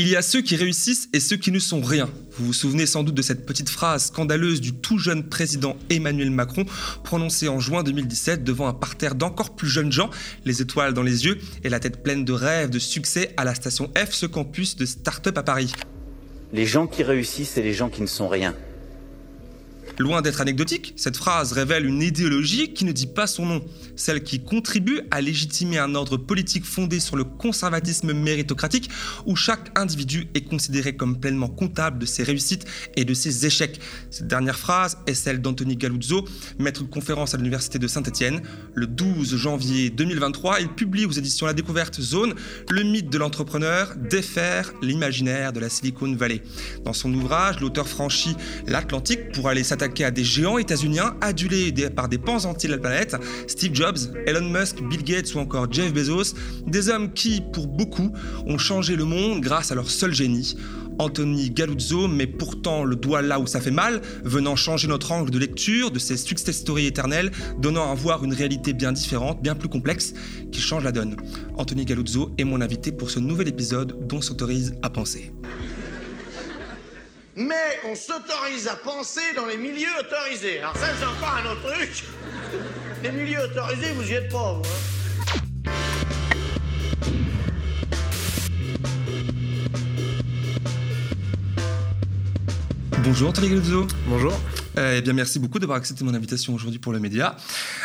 [0.00, 2.08] Il y a ceux qui réussissent et ceux qui ne sont rien.
[2.38, 6.30] Vous vous souvenez sans doute de cette petite phrase scandaleuse du tout jeune président Emmanuel
[6.30, 6.64] Macron,
[7.02, 10.08] prononcée en juin 2017 devant un parterre d'encore plus jeunes gens,
[10.44, 13.56] les étoiles dans les yeux et la tête pleine de rêves, de succès à la
[13.56, 15.72] station F, ce campus de start-up à Paris.
[16.52, 18.54] Les gens qui réussissent et les gens qui ne sont rien.
[20.00, 23.64] Loin d'être anecdotique, cette phrase révèle une idéologie qui ne dit pas son nom,
[23.96, 28.90] celle qui contribue à légitimer un ordre politique fondé sur le conservatisme méritocratique
[29.26, 33.80] où chaque individu est considéré comme pleinement comptable de ses réussites et de ses échecs.
[34.10, 36.24] Cette dernière phrase est celle d'Anthony Galuzzo,
[36.60, 38.42] maître de conférence à l'université de Saint-Étienne.
[38.74, 42.34] Le 12 janvier 2023, il publie aux éditions La Découverte Zone
[42.70, 46.40] le mythe de l'entrepreneur défaire l'imaginaire de la Silicon Valley.
[46.84, 48.36] Dans son ouvrage, l'auteur franchit
[48.68, 52.80] l'Atlantique pour aller s'attaquer à des géants états-uniens adulés par des pans entiers de la
[52.80, 53.16] planète,
[53.46, 56.34] Steve Jobs, Elon Musk, Bill Gates ou encore Jeff Bezos,
[56.66, 58.12] des hommes qui, pour beaucoup,
[58.46, 60.56] ont changé le monde grâce à leur seul génie.
[60.98, 65.30] Anthony Galuzzo met pourtant le doigt là où ça fait mal, venant changer notre angle
[65.30, 69.54] de lecture de ces success stories éternelles, donnant à voir une réalité bien différente, bien
[69.54, 70.14] plus complexe,
[70.50, 71.16] qui change la donne.
[71.56, 75.32] Anthony Galuzzo est mon invité pour ce nouvel épisode dont s'autorise à penser
[77.38, 80.58] mais on s'autorise à penser dans les milieux autorisés.
[80.58, 82.04] Alors ça, c'est encore un autre truc.
[83.04, 84.62] Les milieux autorisés, vous y êtes pas, vous.
[84.62, 85.72] Hein.
[93.04, 93.86] Bonjour Galuzzo.
[94.08, 94.36] Bonjour.
[94.76, 97.36] Eh bien, merci beaucoup d'avoir accepté mon invitation aujourd'hui pour le média.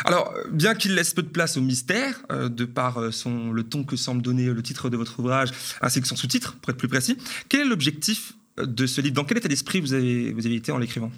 [0.04, 3.62] Alors, bien qu'il laisse peu de place au mystère, euh, de par euh, son, le
[3.62, 6.76] ton que semble donner le titre de votre ouvrage, ainsi que son sous-titre, pour être
[6.76, 7.16] plus précis,
[7.48, 10.72] quel est l'objectif de ce livre Dans quel état d'esprit vous avez, vous avez été
[10.72, 11.10] en l'écrivant?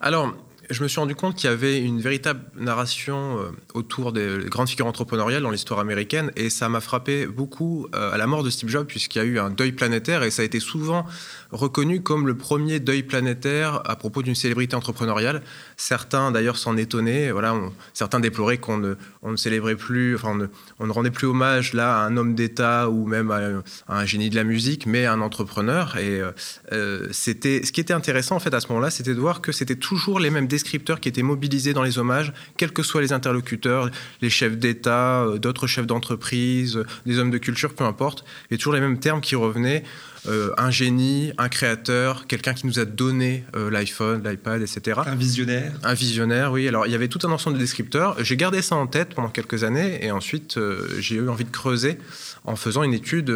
[0.00, 0.34] Alors,
[0.70, 4.68] je me suis rendu compte qu'il y avait une véritable narration euh, autour des grandes
[4.68, 8.50] figures entrepreneuriales dans l'histoire américaine et ça m'a frappé beaucoup euh, à la mort de
[8.50, 11.04] Steve Jobs puisqu'il y a eu un deuil planétaire et ça a été souvent
[11.50, 15.42] reconnu comme le premier deuil planétaire à propos d'une célébrité entrepreneuriale.
[15.84, 17.56] Certains d'ailleurs s'en étonnaient, voilà,
[17.92, 20.48] certains déploraient qu'on ne, on ne célébrait plus, enfin
[20.78, 24.30] on ne, rendait plus hommage là à un homme d'État ou même à, un génie
[24.30, 25.96] de la musique, mais à un entrepreneur.
[25.96, 26.22] Et
[26.70, 29.50] euh, c'était, ce qui était intéressant en fait à ce moment-là, c'était de voir que
[29.50, 33.12] c'était toujours les mêmes descripteurs qui étaient mobilisés dans les hommages, quels que soient les
[33.12, 33.90] interlocuteurs,
[34.20, 38.74] les chefs d'État, euh, d'autres chefs d'entreprise, des hommes de culture, peu importe, et toujours
[38.74, 39.82] les mêmes termes qui revenaient.
[40.28, 45.00] Euh, un génie, un créateur, quelqu'un qui nous a donné euh, l'iPhone, l'iPad, etc.
[45.04, 45.72] Un visionnaire.
[45.82, 46.68] Un visionnaire, oui.
[46.68, 48.16] Alors il y avait tout un ensemble de descripteurs.
[48.22, 51.50] J'ai gardé ça en tête pendant quelques années et ensuite euh, j'ai eu envie de
[51.50, 51.98] creuser
[52.44, 53.32] en faisant une étude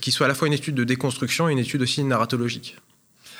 [0.00, 2.76] qui soit à la fois une étude de déconstruction et une étude aussi narratologique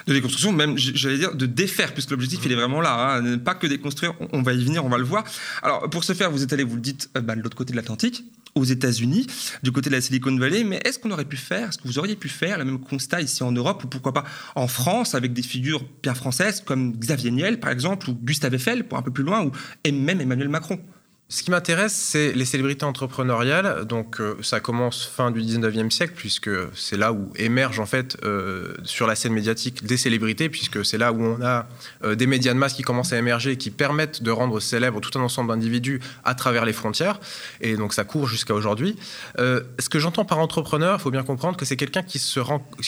[0.07, 3.39] de déconstruction, même j'allais dire de défaire, puisque l'objectif il est vraiment là, hein.
[3.39, 5.25] pas que déconstruire, on va y venir, on va le voir.
[5.63, 7.77] Alors pour ce faire, vous êtes allé, vous le dites, bah, de l'autre côté de
[7.77, 8.25] l'Atlantique,
[8.55, 9.27] aux États-Unis,
[9.63, 11.99] du côté de la Silicon Valley, mais est-ce qu'on aurait pu faire, est-ce que vous
[11.99, 14.25] auriez pu faire le même constat ici en Europe, ou pourquoi pas
[14.55, 18.87] en France, avec des figures bien françaises comme Xavier Niel, par exemple, ou Gustave Eiffel,
[18.87, 19.53] pour un peu plus loin, ou
[19.91, 20.81] même Emmanuel Macron?
[21.33, 23.85] Ce qui m'intéresse, c'est les célébrités entrepreneuriales.
[23.85, 28.17] Donc, euh, ça commence fin du 19e siècle, puisque c'est là où émergent, en fait,
[28.25, 31.69] euh, sur la scène médiatique, des célébrités, puisque c'est là où on a
[32.03, 35.01] euh, des médias de masse qui commencent à émerger et qui permettent de rendre célèbre
[35.01, 37.21] tout un ensemble d'individus à travers les frontières.
[37.61, 38.97] Et donc, ça court jusqu'à aujourd'hui.
[39.39, 42.41] ce que j'entends par entrepreneur, il faut bien comprendre que c'est quelqu'un qui, se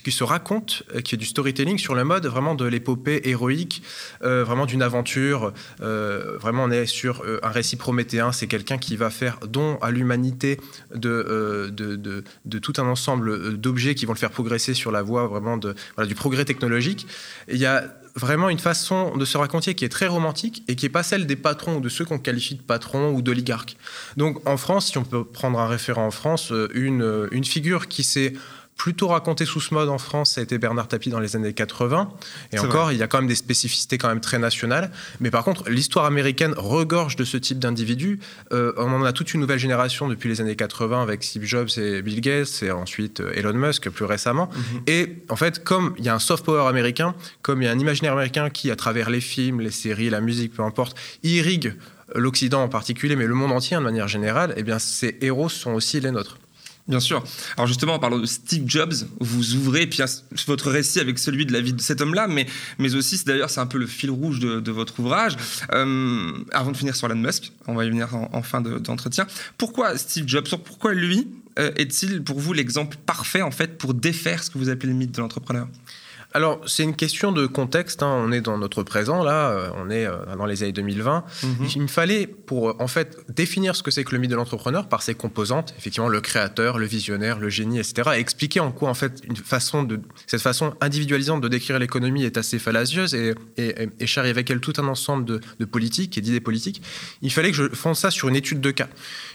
[0.02, 3.84] qui se raconte, qui est du storytelling sur le mode vraiment de l'épopée héroïque,
[4.20, 5.52] vraiment d'une aventure.
[5.78, 10.58] vraiment, on est sur un récit prométhéen c'est quelqu'un qui va faire don à l'humanité
[10.94, 12.22] de, euh,
[12.60, 16.14] tout un ensemble euh, d'objets qui vont le faire progresser sur la voie vraiment du
[16.14, 17.06] progrès technologique.
[17.48, 17.84] il y a
[18.14, 21.26] vraiment une façon de se raconter qui est très romantique et qui n'est pas celle
[21.26, 23.76] des patrons ou de ceux qu'on qualifie de patrons ou d'oligarques.
[24.16, 27.88] Donc en France, si on peut prendre un référent en France, euh, une, une figure
[27.88, 28.34] qui s'est
[28.82, 31.52] plutôt raconté sous ce mode en France, ça a été Bernard Tapie dans les années
[31.52, 32.10] 80.
[32.52, 34.90] Et encore, il y a quand même des spécificités quand même très nationales.
[35.20, 38.18] Mais par contre, l'histoire américaine regorge de ce type d'individus.
[38.52, 41.68] Euh, on en a toute une nouvelle génération depuis les années 80 avec Steve Jobs
[41.76, 44.50] et Bill Gates et ensuite euh, Elon Musk plus récemment.
[44.52, 44.80] Mhm.
[44.88, 47.70] Et en fait, comme il y a un soft power américain, comme il y a
[47.70, 51.76] un imaginaire américain qui, à travers les films, les séries, la musique, peu importe, irrigue
[52.16, 55.70] l'Occident en particulier, mais le monde entier de manière générale, eh bien, ces héros sont
[55.70, 56.36] aussi les nôtres.
[56.88, 57.22] Bien sûr.
[57.56, 60.00] Alors justement, en parlant de Steve Jobs, vous ouvrez puis
[60.46, 62.46] votre récit avec celui de la vie de cet homme-là, mais,
[62.78, 65.36] mais aussi, d'ailleurs, c'est un peu le fil rouge de, votre ouvrage.
[65.72, 69.26] Euh, avant de finir sur Elon Musk, on va y venir en, fin d'entretien.
[69.58, 74.42] pourquoi Steve Jobs Pourquoi lui euh, est-il pour vous l'exemple parfait en fait pour défaire
[74.42, 75.68] ce que vous appelez le mythe de l'entrepreneur?
[76.34, 78.02] Alors, c'est une question de contexte.
[78.02, 78.22] Hein.
[78.24, 79.50] On est dans notre présent, là.
[79.50, 81.24] Euh, on est euh, dans les années 2020.
[81.42, 81.68] Mhm.
[81.74, 84.88] Il me fallait, pour en fait définir ce que c'est que le mythe de l'entrepreneur
[84.88, 88.88] par ses composantes, effectivement, le créateur, le visionnaire, le génie, etc., et expliquer en quoi,
[88.88, 93.34] en fait, une façon de, cette façon individualisante de décrire l'économie est assez fallacieuse et,
[93.56, 96.82] et, et charrie avec elle tout un ensemble de, de politiques et d'idées politiques.
[97.20, 98.88] Il fallait que je fonce ça sur une étude de cas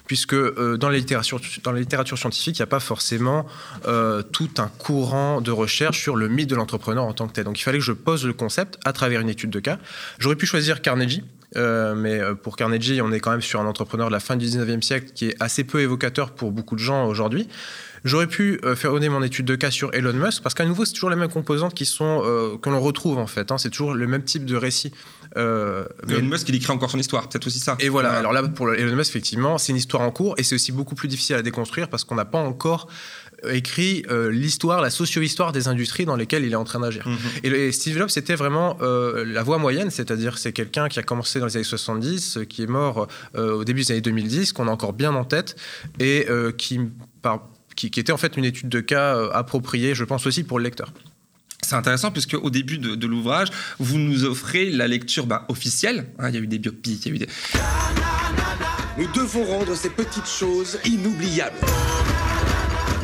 [0.08, 3.46] puisque euh, dans, la littérature, dans la littérature scientifique, il n'y a pas forcément
[3.88, 7.46] euh, tout un courant de recherche sur le mythe de l'entrepreneur en tant que tel.
[7.46, 9.78] Donc il fallait que je pose le concept à travers une étude de cas.
[10.20, 11.24] J'aurais pu choisir Carnegie,
[11.56, 14.46] euh, mais pour Carnegie, on est quand même sur un entrepreneur de la fin du
[14.46, 17.48] 19e siècle qui est assez peu évocateur pour beaucoup de gens aujourd'hui.
[18.04, 20.94] J'aurais pu faire donner mon étude de cas sur Elon Musk parce qu'à nouveau, c'est
[20.94, 22.22] toujours les mêmes composantes qui sont
[22.62, 23.52] que l'on retrouve en fait.
[23.52, 23.58] Hein.
[23.58, 24.94] c'est toujours le même type de récit
[25.36, 27.76] euh, Elon Musk, il écrit encore son histoire, peut-être aussi ça.
[27.80, 30.56] Et voilà, alors là, pour Elon Musk, effectivement, c'est une histoire en cours et c'est
[30.56, 32.88] aussi beaucoup plus difficile à déconstruire parce qu'on n'a pas encore
[33.50, 37.08] écrit euh, l'histoire, la socio-histoire des industries dans lesquelles il est en train d'agir.
[37.08, 37.18] Mhm.
[37.44, 41.40] et, Steve Jobs, c'était vraiment euh, la voie moyenne, c'est-à-dire c'est quelqu'un qui a commencé
[41.40, 44.94] dans les années 70, qui est mort au début des années 2010, qu'on a encore
[44.94, 45.56] bien en tête
[46.00, 46.80] et qui,
[47.76, 50.64] qui, qui, était en fait une étude de cas appropriée, je pense aussi pour le
[50.64, 50.92] lecteur.
[51.62, 53.50] C'est intéressant puisque au début de, l'ouvrage,
[53.80, 56.08] vous nous offrez la lecture bah, officielle.
[56.20, 57.28] Hein, il y a eu des biopics, il y a eu des...
[58.98, 61.58] Nous devons rendre ces petites choses inoubliables.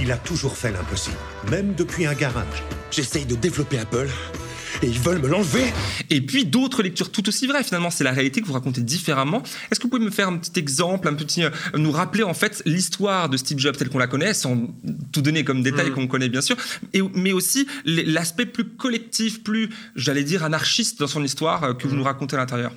[0.03, 1.15] Il a toujours fait l'impossible,
[1.49, 2.61] même depuis un garage.
[2.91, 4.09] J'essaye de développer Apple
[4.81, 5.63] et ils veulent me l'enlever.
[6.09, 7.63] Et puis d'autres lectures tout aussi vraies.
[7.63, 9.41] Finalement, c'est la réalité que vous racontez différemment.
[9.71, 12.33] Est-ce que vous pouvez me faire un petit exemple, un petit, euh, nous rappeler en
[12.33, 14.67] fait l'histoire de Steve Jobs telle qu'on la connaît, sans
[15.13, 15.93] tout donner comme détail mm.
[15.93, 16.57] qu'on connaît bien sûr,
[16.91, 21.87] et, mais aussi l'aspect plus collectif, plus, j'allais dire, anarchiste dans son histoire euh, que
[21.87, 21.99] vous mm.
[21.99, 22.73] nous racontez à l'intérieur?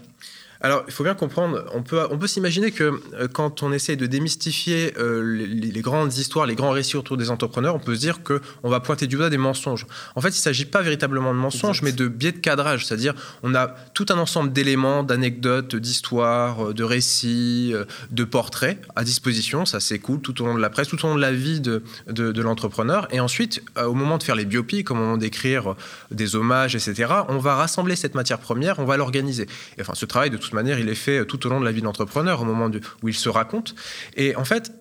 [0.66, 3.94] Alors, il faut bien comprendre, on peut, on peut s'imaginer que euh, quand on essaie
[3.94, 8.00] de démystifier euh, les, grandes histoires, les grands récits autour des entrepreneurs, on peut se
[8.00, 9.86] dire qu'on va pointer du doigt des mensonges.
[10.16, 12.84] En fait, il ne s'agit pas véritablement de mensonges, mais de biais de cadrage.
[12.84, 13.14] C'est-à-dire,
[13.44, 19.66] on a tout un ensemble d'éléments, d'anecdotes, d'histoires, de récits, euh, de portraits à disposition.
[19.66, 21.84] Ça s'écoule tout au long de la presse, tout au long de la vie de,
[22.08, 23.06] de, l'entrepreneur.
[23.12, 25.76] Et ensuite, au moment de faire les biopics, au moment d'écrire
[26.10, 29.46] des hommages, etc., on va rassembler cette matière première, on va l'organiser.
[29.80, 31.80] Enfin, ce travail de toute manière, il est fait tout au long de la vie
[31.80, 32.70] de l'entrepreneur, au moment
[33.02, 33.74] où il se raconte.
[34.16, 34.72] Et en fait,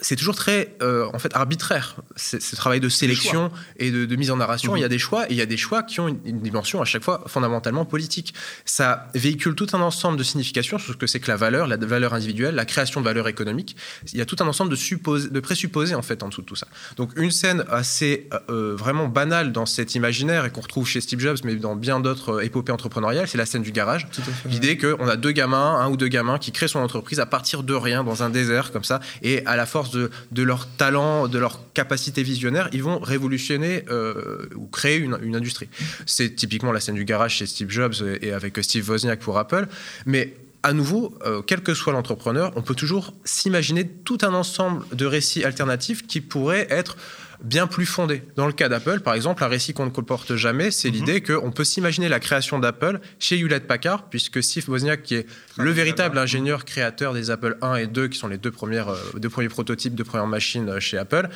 [0.00, 4.36] c'est toujours très euh, en fait arbitraire ce travail de sélection et de, mise en
[4.36, 4.76] narration.
[4.76, 4.90] Il y a mhm.
[4.90, 7.24] des choix et il y a des choix qui ont une, dimension à chaque fois
[7.26, 8.34] fondamentalement politique.
[8.64, 11.76] Ça véhicule tout un ensemble de significations sur ce que c'est que la valeur, la
[11.76, 13.76] valeur individuelle, la création de valeur économique.
[14.12, 16.56] Il y a tout un ensemble de, de présupposés en fait en dessous de tout
[16.56, 16.66] ça.
[16.96, 21.20] Donc une scène assez euh, vraiment banale dans cet imaginaire et qu'on retrouve chez Steve
[21.20, 24.08] Jobs, mais dans bien d'autres épopées entrepreneuriales, c'est la scène du garage.
[24.46, 27.62] L'idée qu'on a deux gamins, un ou deux gamins qui créent son entreprise à partir
[27.62, 31.38] de rien dans un désert comme ça et à la force de, leur talent, de
[31.38, 35.68] leur capacité visionnaire, ils vont révolutionner euh, ou créer une, industrie.
[36.06, 39.68] C'est typiquement la scène du garage chez Steve Jobs et avec Steve Wozniak pour Apple.
[40.06, 44.84] Mais à nouveau, euh, quel que soit l'entrepreneur, on peut toujours s'imaginer tout un ensemble
[44.92, 46.96] de récits alternatifs qui pourraient être
[47.42, 48.22] bien plus fondé.
[48.36, 50.94] Dans le cas d'Apple, par exemple, un récit qu'on ne comporte jamais, c'est mhm.
[50.94, 55.26] l'idée qu'on peut s'imaginer la création d'Apple chez Hewlett Packard, puisque Steve Wozniak, qui est
[55.56, 58.98] le véritable ingénieur créateur des Apple 1 et 2, qui sont les deux, premières, euh,
[59.16, 61.28] deux premiers prototypes de premières machines euh, chez Apple,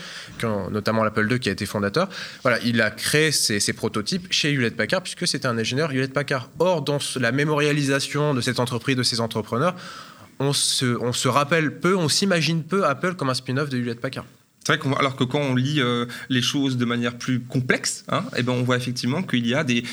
[0.43, 2.09] notamment l'Apple 2 qui a été fondateur,
[2.43, 6.51] voilà, il a créé ces, prototypes chez Hewlett Packard, puisque c'était un ingénieur Hewlett Packard.
[6.59, 9.75] Or, dans la mémorialisation de cette entreprise, de ces entrepreneurs,
[10.39, 14.01] on se, on se rappelle peu, on s'imagine peu Apple comme un spin-off de Hewlett
[14.01, 14.25] Packard.
[14.67, 18.25] C'est vrai alors que quand on lit euh, les choses de manière plus complexe, hein,
[18.37, 19.85] eh ben on voit effectivement qu'il y a des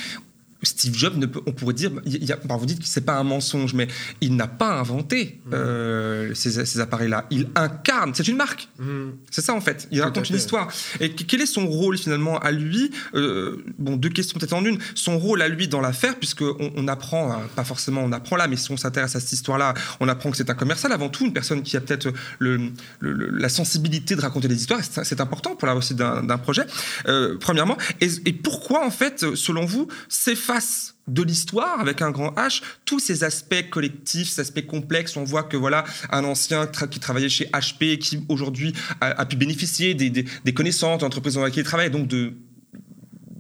[0.63, 3.17] Steve Jobs, ne peut, on pourrait dire, il y a, vous dites que c'est pas
[3.17, 3.87] un mensonge, mais
[4.21, 5.53] il n'a pas inventé mmh.
[5.53, 7.25] euh, ces, appareils-là.
[7.31, 8.69] Il incarne, c'est une marque.
[8.79, 9.09] Mmh.
[9.29, 9.87] C'est ça en fait.
[9.91, 10.71] Il raconte une histoire.
[10.99, 14.77] Et quel est son rôle finalement à lui euh, Bon, deux questions peut-être en une.
[14.95, 18.47] Son rôle à lui dans l'affaire, puisque on, apprend, hein, pas forcément on apprend là,
[18.47, 21.25] mais si on s'intéresse à cette histoire-là, on apprend que c'est un commercial avant tout,
[21.25, 24.81] une personne qui a peut-être le, la sensibilité de raconter des histoires.
[24.83, 26.63] C'est important pour la réussite d'un projet.
[27.07, 32.11] Euh, premièrement, et, et, pourquoi en fait, selon vous, c'est face de l'histoire avec un
[32.11, 35.15] grand H, tous ces aspects collectifs, ces aspects complexes.
[35.15, 39.93] On voit que voilà un ancien qui travaillait chez HP qui aujourd'hui a, pu bénéficier
[39.93, 42.33] des, connaissances d'entreprises dans lesquelles il travaille, donc de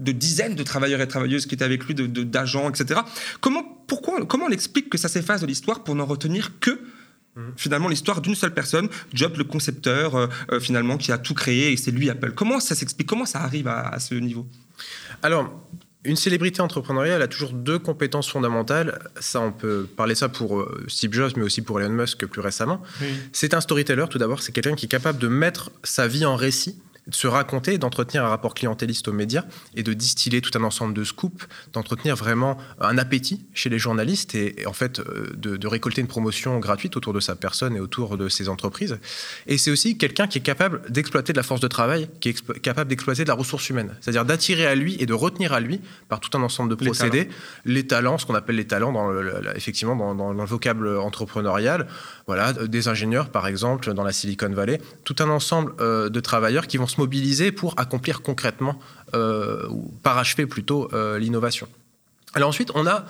[0.09, 3.01] de dizaines de travailleurs et travailleuses qui étaient avec lui, d'agents, etc.
[3.39, 7.41] Comment, pourquoi, comment on explique que ça s'efface de l'histoire pour n'en retenir que mmh.
[7.55, 11.71] finalement l'histoire d'une seule personne, Job le concepteur euh, euh, finalement qui a tout créé
[11.71, 12.31] et c'est lui Apple.
[12.31, 13.07] Comment ça s'explique?
[13.07, 14.47] Comment ça arrive à, à ce niveau?
[15.21, 15.53] Alors
[16.03, 18.99] une célébrité entrepreneuriale a toujours deux compétences fondamentales.
[19.19, 22.41] Ça, on peut parler ça pour euh, Steve Jobs, mais aussi pour Elon Musk plus
[22.41, 22.81] récemment.
[23.31, 24.41] C'est un storyteller, tout d'abord.
[24.41, 28.29] C'est quelqu'un qui est capable de mettre sa vie en récit se raconter, d'entretenir un
[28.29, 29.43] rapport clientéliste aux médias
[29.75, 34.35] et de distiller tout un ensemble de scoops, d'entretenir vraiment un appétit chez les journalistes
[34.35, 38.17] et, en fait euh, de, récolter une promotion gratuite autour de sa personne et autour
[38.17, 38.97] de ses entreprises.
[39.47, 42.59] Et c'est aussi quelqu'un qui est capable d'exploiter de la force de travail, qui est
[42.61, 45.79] capable d'exploiter de la ressource humaine, c'est-à-dire d'attirer à lui et de retenir à lui
[46.09, 47.29] par tout un ensemble de procédés
[47.65, 49.11] les talents, ce qu'on appelle les talents dans
[49.55, 51.87] effectivement dans, dans, le vocable entrepreneurial,
[52.27, 56.67] voilà, des ingénieurs par exemple dans la Silicon Valley, tout un ensemble euh, de travailleurs
[56.67, 58.75] qui vont se mobiliser pour accomplir concrètement,
[59.13, 61.67] euh, ou parachever plutôt, euh, l'innovation.
[62.33, 63.05] Alors ensuite, on a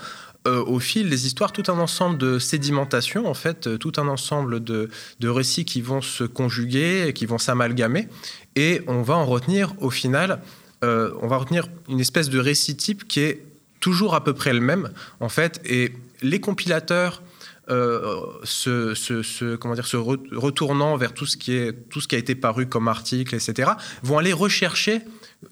[0.48, 4.64] euh, au fil des histoires tout un ensemble de sédimentation, en fait, tout un ensemble
[4.64, 8.08] de, de récits qui vont se conjuguer, qui vont s'amalgamer,
[8.56, 10.42] et on va en retenir au final,
[10.84, 13.46] on va retenir une espèce de récit type qui est
[13.80, 15.94] toujours à peu près le même, en fait, et
[16.24, 17.22] les compilateurs
[17.72, 22.36] se, comment dire, se retournant vers tout ce, qui est, tout ce qui a été
[22.36, 23.72] paru comme article, etc.,
[24.04, 25.01] vont aller rechercher,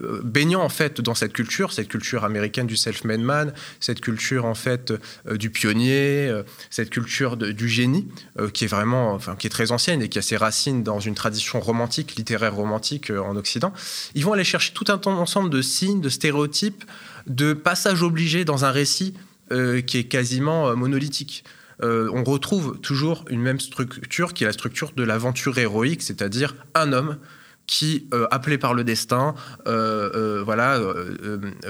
[0.01, 4.45] euh, baignant en fait dans cette culture, cette culture américaine du self-made man, cette culture
[4.45, 4.93] en fait
[5.27, 8.07] euh, du pionnier, euh, cette culture du génie,
[8.53, 11.15] qui est vraiment, enfin, qui est très ancienne et qui a ses racines dans une
[11.15, 13.73] tradition romantique, littéraire romantique en Occident.
[14.13, 16.83] Ils vont aller chercher tout un ensemble de signes, de stéréotypes,
[17.27, 19.13] de passages obligés dans un récit
[19.49, 21.43] qui est quasiment monolithique.
[21.81, 26.55] Euh, on retrouve toujours une même structure qui est la structure de l'aventure héroïque, c'est-à-dire
[26.75, 27.17] un homme
[27.67, 29.35] qui, euh, appelé par le destin,
[29.67, 30.79] euh, voilà,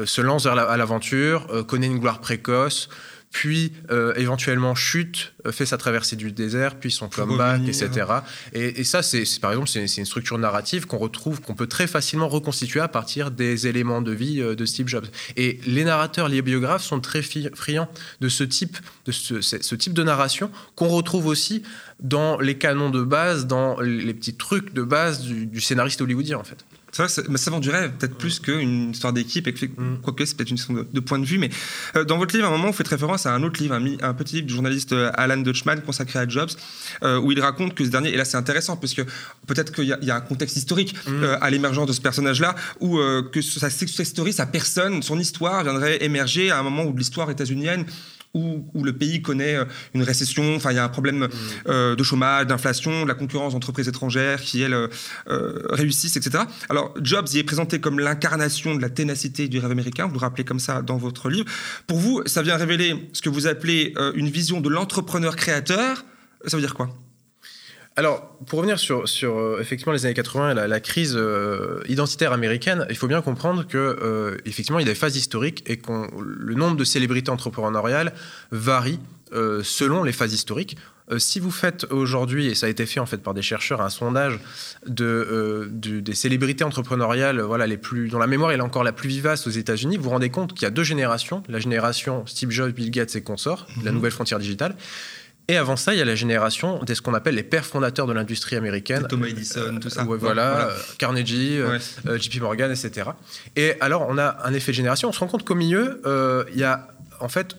[0.05, 2.89] se lance à l'aventure, connaît une gloire précoce,
[3.31, 7.89] puis euh, éventuellement chute, euh, fait sa traversée du désert, puis son comeback, etc.
[8.53, 12.27] Et, ça, c'est par exemple, c'est une structure narrative qu'on retrouve, qu'on peut très facilement
[12.27, 15.05] reconstituer à partir des éléments de vie euh, de Steve Jobs.
[15.37, 20.03] Et les narrateurs, les biographes sont très friands de ce type de, ce, type de
[20.03, 21.63] narration qu'on retrouve aussi
[21.99, 26.37] dans les canons de base, dans les petits trucs de base du, du scénariste hollywoodien,
[26.37, 26.65] en fait.
[26.91, 29.99] C'est vrai, mais ça vend du rêve, peut-être plus qu'une histoire d'équipe, et mm.
[30.01, 31.37] quoique c'est peut-être une histoire de, point de vue.
[31.37, 31.49] Mais
[31.95, 34.13] euh, dans votre livre, à un moment, vous faites référence à un autre livre, un,
[34.13, 36.49] petit livre du journaliste euh, Alan Dutchman consacré à Jobs,
[37.03, 39.03] euh, où il raconte que ce dernier, et là c'est intéressant, parce que
[39.47, 41.23] peut-être qu'il y, a un contexte historique mm.
[41.41, 42.99] à l'émergence de ce personnage-là, où
[43.31, 47.29] que sa success story, sa personne, son histoire viendrait émerger à un moment où l'histoire
[47.29, 47.85] états-unienne
[48.33, 51.29] où, le pays connaît euh, une récession, enfin il y a un problème mm.
[51.67, 54.89] euh, de chômage, d'inflation, de la concurrence d'entreprises étrangères qui, elles, euh,
[55.69, 56.43] réussissent, etc.
[56.69, 60.19] Alors Jobs y est présenté comme l'incarnation de la ténacité du rêve américain, vous le
[60.19, 61.45] rappelez comme ça dans votre livre.
[61.87, 66.05] Pour vous, ça vient révéler ce que vous appelez une vision de l'entrepreneur créateur.
[66.45, 66.89] Ça veut dire quoi?
[67.99, 72.31] Alors, pour revenir sur, sur euh, effectivement les années 80 et la, crise euh, identitaire
[72.31, 75.75] américaine, il faut bien comprendre que euh, effectivement il y a des phases historiques et
[75.75, 78.13] que le nombre de célébrités entrepreneuriales
[78.51, 79.01] varie
[79.61, 80.75] selon les phases historiques.
[81.17, 83.89] si vous faites aujourd'hui, et ça a été fait en fait par des chercheurs, un
[83.89, 84.39] sondage
[84.87, 89.45] de, des célébrités entrepreneuriales, voilà les plus dont la mémoire est encore la plus vivace
[89.45, 92.71] aux États-Unis, vous vous rendez compte qu'il y a deux générations, la génération Steve Jobs,
[92.71, 93.97] Bill Gates et consorts, la mhm.
[93.97, 94.75] nouvelle frontière digitale,
[95.49, 98.05] et avant ça, il y a la génération de ce qu'on appelle les pères fondateurs
[98.05, 99.07] de l'industrie américaine.
[99.09, 100.03] Thomas Edison, tout ça.
[100.03, 103.09] voilà, euh, Carnegie, euh, euh, JP Morgan, etc.
[103.55, 105.09] Et alors, on a un effet de génération.
[105.09, 106.01] On se rend compte qu'au milieu,
[106.53, 106.89] il y a
[107.19, 107.55] en fait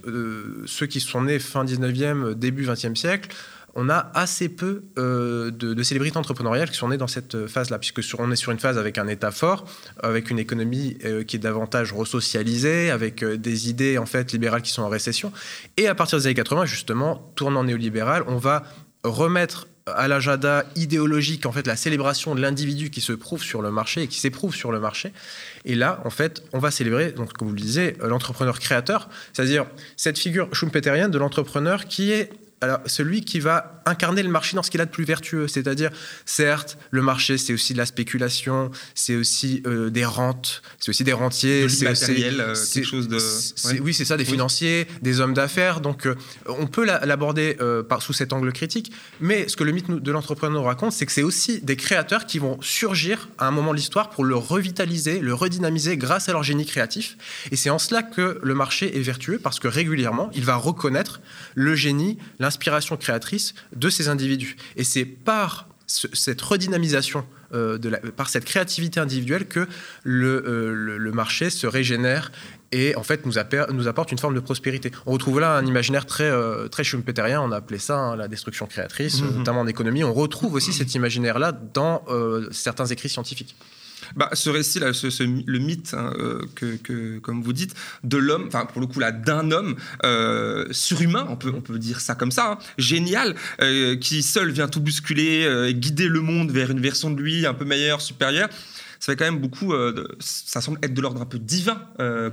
[0.66, 3.30] ceux qui sont nés fin 19e, début 20e siècle
[3.74, 8.00] on a assez peu euh, de, célébrités entrepreneuriales qui sont nées dans cette phase-là, puisque
[8.18, 9.64] on est sur une phase avec un État fort,
[10.02, 14.62] avec une économie euh, qui est davantage resocialisée, avec euh, des idées en fait libérales
[14.62, 15.32] qui sont en récession.
[15.76, 18.64] Et à partir des années 80, justement, tournant néolibéral, on va
[19.04, 23.70] remettre à l'agenda idéologique en fait la célébration de l'individu qui se prouve sur le
[23.70, 25.12] marché et qui s'éprouve sur le marché.
[25.64, 29.66] Et là, en fait, on va célébrer, donc comme vous le disiez, l'entrepreneur créateur, c'est-à-dire
[29.96, 32.30] cette figure schumpeterienne de l'entrepreneur qui est
[32.60, 35.90] alors celui qui va incarner le marché dans ce qu'il a de plus vertueux, c'est-à-dire
[36.26, 41.04] certes le marché c'est aussi de la spéculation, c'est aussi euh, des rentes, c'est aussi
[41.04, 43.18] des rentiers, c'est euh, quelque chose de
[43.80, 46.14] oui c'est ça des financiers, des hommes d'affaires, donc euh,
[46.46, 47.56] on peut l'aborder
[47.88, 51.12] par sous cet angle critique, mais ce que le mythe de l'entrepreneur raconte, c'est que
[51.12, 55.20] c'est aussi des créateurs qui vont surgir à un moment de l'histoire pour le revitaliser,
[55.20, 57.16] le redynamiser grâce à leur génie créatif,
[57.50, 61.20] et c'est en cela que le marché est vertueux parce que régulièrement il va reconnaître
[61.54, 62.18] le génie,
[62.50, 64.56] inspiration créatrice de ces individus.
[64.76, 69.66] Et c'est par cette redynamisation, euh, de la, par cette créativité individuelle que
[70.04, 72.30] le, euh, le, marché se régénère
[72.70, 73.32] et en fait nous,
[73.72, 74.92] nous, apporte une forme de prospérité.
[75.06, 78.28] On retrouve là un imaginaire très, euh, très schumpeterien, on a appelé ça hein, la
[78.28, 80.04] destruction créatrice, mmh notamment en économie.
[80.04, 82.04] On retrouve aussi cet imaginaire-là dans
[82.52, 83.56] certains écrits scientifiques
[84.16, 87.74] bah, Ce récit, le mythe, hein, euh, que, comme vous dites,
[88.04, 92.14] de l'homme, enfin pour le coup là, d'un homme euh, surhumain, on peut, dire ça
[92.14, 96.80] comme ça, hein, génial, euh, qui seul vient tout bousculer guider le monde vers une
[96.80, 98.48] version de lui un peu meilleure, supérieure
[98.98, 99.72] ça fait quand même beaucoup,
[100.18, 101.80] ça semble être de l'ordre un peu divin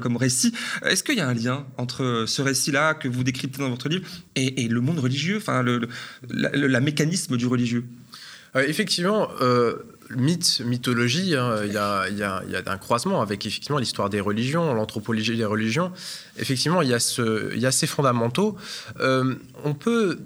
[0.01, 0.53] comme récit.
[0.83, 4.05] Est-ce qu'il y a un lien entre ce récit-là que vous décryptez dans votre livre
[4.35, 5.87] et, le monde religieux, enfin le,
[6.29, 7.85] la, mécanisme du religieux?
[8.53, 9.29] Effectivement,
[10.15, 13.45] mythe, mythologie, hein, il y, a, il y a- il y a un croisement avec
[13.45, 15.91] effectivement l'histoire des religions, l'anthropologie des religions.
[16.37, 18.55] Effectivement, il y a, ce, il y a ces fondamentaux.
[18.99, 20.19] Euh, on peut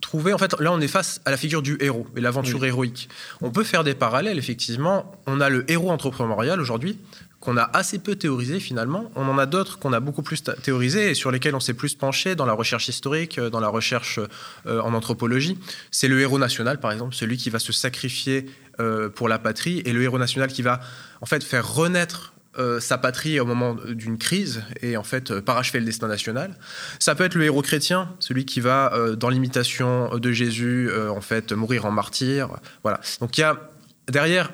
[0.00, 3.08] trouver, en fait, là on est face à la figure du héros et l'aventure héroïque.
[3.40, 5.10] On peut faire des parallèles, effectivement.
[5.26, 6.98] On a le héros entrepreneurial aujourd'hui
[7.40, 9.10] qu'on a assez peu théorisé finalement.
[9.14, 11.94] On en a d'autres qu'on a beaucoup plus théorisé et sur lesquels on s'est plus
[11.94, 14.18] penché dans la recherche historique, euh, dans la recherche
[14.66, 15.58] euh, en anthropologie.
[15.90, 18.46] C'est le héros national, par exemple, celui qui va se sacrifier
[18.80, 20.80] euh, pour la patrie, et le héros national qui va
[21.20, 22.34] en fait faire renaître
[22.80, 26.58] sa patrie au moment d'une crise et en fait parachever le destin national.
[26.98, 31.52] Ça peut être le héros chrétien, celui qui va dans l'imitation de Jésus en fait
[31.52, 32.48] mourir en martyr.
[32.82, 32.98] Voilà.
[33.20, 33.70] Donc il y a
[34.08, 34.50] derrière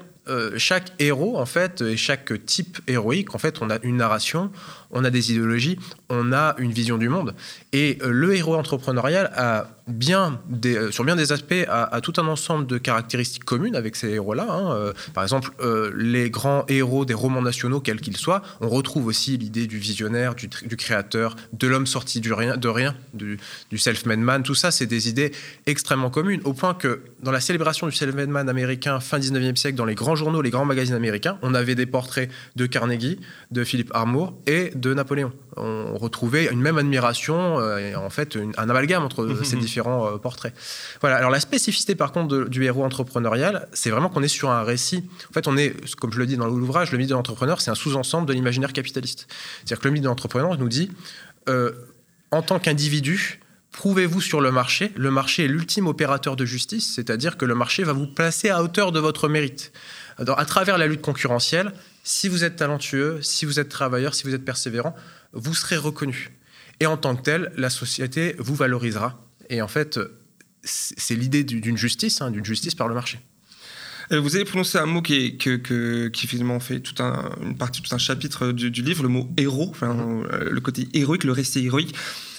[0.57, 4.51] chaque héros en fait et chaque type héroïque en fait on a une narration,
[4.91, 7.35] on a des idéologies, on a une vision du monde
[7.73, 12.15] et euh, le héros entrepreneurial a bien des, euh, sur bien des aspects a, tout
[12.19, 14.47] un ensemble de caractéristiques communes avec ces héros-là.
[14.49, 14.73] hein.
[14.73, 15.51] Euh, par exemple,
[15.97, 20.35] les grands héros des romans nationaux, quels qu'ils soient, on retrouve aussi l'idée du visionnaire,
[20.35, 23.39] du, créateur, de l'homme sorti du rien, de rien, du,
[23.77, 24.43] self-made man.
[24.43, 25.33] Tout ça, c'est des idées
[25.67, 29.77] extrêmement communes, au point que dans la célébration du self-made man américain fin 19e siècle,
[29.77, 33.19] dans les grands journaux, les grands magazines américains, on avait des portraits de Carnegie,
[33.51, 35.33] de Philippe Armour et Napoléon.
[35.57, 40.07] On retrouvait une même admiration, euh, et en fait une- un amalgame entre ces différents
[40.07, 40.53] euh, portraits.
[41.01, 41.17] Voilà.
[41.17, 44.63] Alors la spécificité par contre de- du héros entrepreneurial, c'est vraiment qu'on est sur un
[44.65, 45.09] récit.
[45.31, 47.71] En fait, on est, comme je le dis dans l'ouvrage, le mythe de l'entrepreneur, c'est
[47.71, 49.27] un sous-ensemble de l'imaginaire capitaliste.
[49.59, 50.91] C'est-à-dire que le mythe de l'entrepreneur nous dit,
[51.49, 51.73] euh,
[52.31, 53.41] en tant qu'individu,
[53.73, 54.93] prouvez-vous sur le marché.
[54.97, 58.63] Le marché est l'ultime opérateur de justice, c'est-à-dire que le marché va vous placer à
[58.63, 59.73] hauteur de votre mérite.
[60.21, 61.73] Dans- à travers la lutte concurrentielle,
[62.05, 64.95] si vous êtes talentueux, si vous êtes travailleur, si vous êtes persévérant,
[65.33, 66.31] vous serez reconnu.
[66.81, 69.27] Et en tant que tel, la société vous valorisera.
[69.51, 69.99] Et en fait,
[70.63, 73.19] c'est l'idée du- d'une justice, hein, d'une justice par le marché.
[74.13, 77.31] Euh, Vous avez prononcé un mot qui, est- que, que- qui finalement fait tout un,
[77.43, 79.97] une partie, tout un chapitre du, du livre, le mot héros, enfin,
[80.33, 81.95] euh, le côté héroïque, le récit héroïque.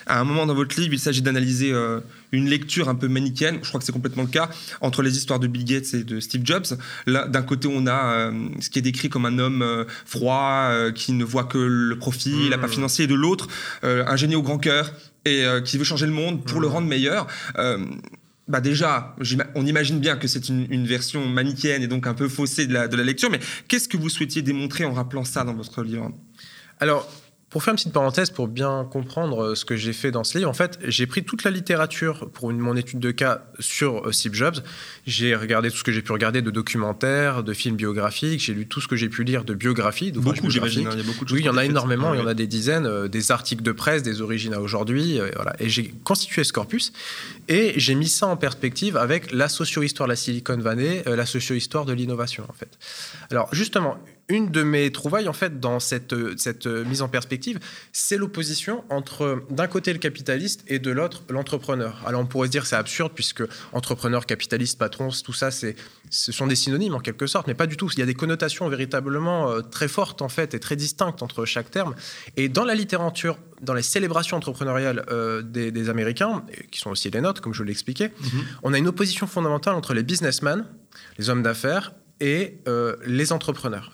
[0.07, 1.99] À un moment dans votre livre, il s'agit d'analyser euh,
[2.31, 4.49] une lecture un peu manichéenne, je crois que c'est complètement le cas,
[4.81, 6.65] entre les histoires de Bill Gates et de Steve Jobs.
[7.07, 10.69] Là, D'un côté, on a euh, ce qui est décrit comme un homme euh, froid,
[10.93, 13.47] qui ne voit que le profit, l'appât financier, et de l'autre,
[13.83, 14.93] un génie au grand cœur,
[15.25, 17.27] et qui veut changer le monde pour le rendre meilleur.
[18.47, 19.15] Bah déjà,
[19.55, 22.73] on imagine bien que c'est une, une version manichéenne et donc un peu faussée de
[22.73, 25.81] la, de la lecture, mais qu'est-ce que vous souhaitiez démontrer en rappelant ça dans votre
[25.81, 26.11] livre?
[26.79, 27.11] Alors,
[27.55, 30.37] pour faire une petite parenthèse, pour bien comprendre euh, ce que j'ai fait dans ce
[30.37, 34.09] livre, en fait, j'ai pris toute la littérature pour une- mon étude de cas sur
[34.09, 34.57] euh, Steve Jobs.
[35.07, 38.67] J'ai regardé tout ce que j'ai pu regarder de documentaires, de films biographiques, j'ai lu
[38.67, 40.11] tout ce que j'ai pu lire de biographies.
[40.11, 40.87] d'ouvrages Beaucoup, j'imagine.
[40.87, 42.23] hein, Il y a beaucoup de choses Oui, il y en a énormément, il y
[42.23, 45.55] en a des dizaines, euh, des articles de presse, des origines à aujourd'hui, euh, voilà.
[45.61, 46.91] Et j'ai constitué ce corpus
[47.47, 51.25] et j'ai mis ça en perspective avec la socio-histoire de la Silicon Valley, euh, la
[51.25, 52.77] socio-histoire de l'innovation, en fait.
[53.31, 53.95] Alors, justement,
[54.27, 57.59] une de mes trouvailles, en fait, dans cette, cette mise en perspective,
[57.91, 62.01] c'est l'opposition entre, d'un côté, le capitaliste et de l'autre, l'entrepreneur.
[62.05, 65.75] Alors, on pourrait se dire c'est absurde, puisque entrepreneur, capitaliste, patron, tout ça, c'est,
[66.09, 67.89] ce sont des synonymes en quelque sorte, mais pas du tout.
[67.93, 71.45] Il y a des connotations véritablement euh, très fortes, en fait, et très distinctes entre
[71.45, 71.93] chaque terme.
[72.35, 77.09] Et dans la littérature, dans les célébrations entrepreneuriales euh, des, des Américains, qui sont aussi
[77.11, 78.11] les nôtres, comme je l'expliquais,
[78.63, 80.65] on a une opposition fondamentale entre les businessmen,
[81.17, 83.91] les hommes d'affaires, et euh, les entrepreneurs.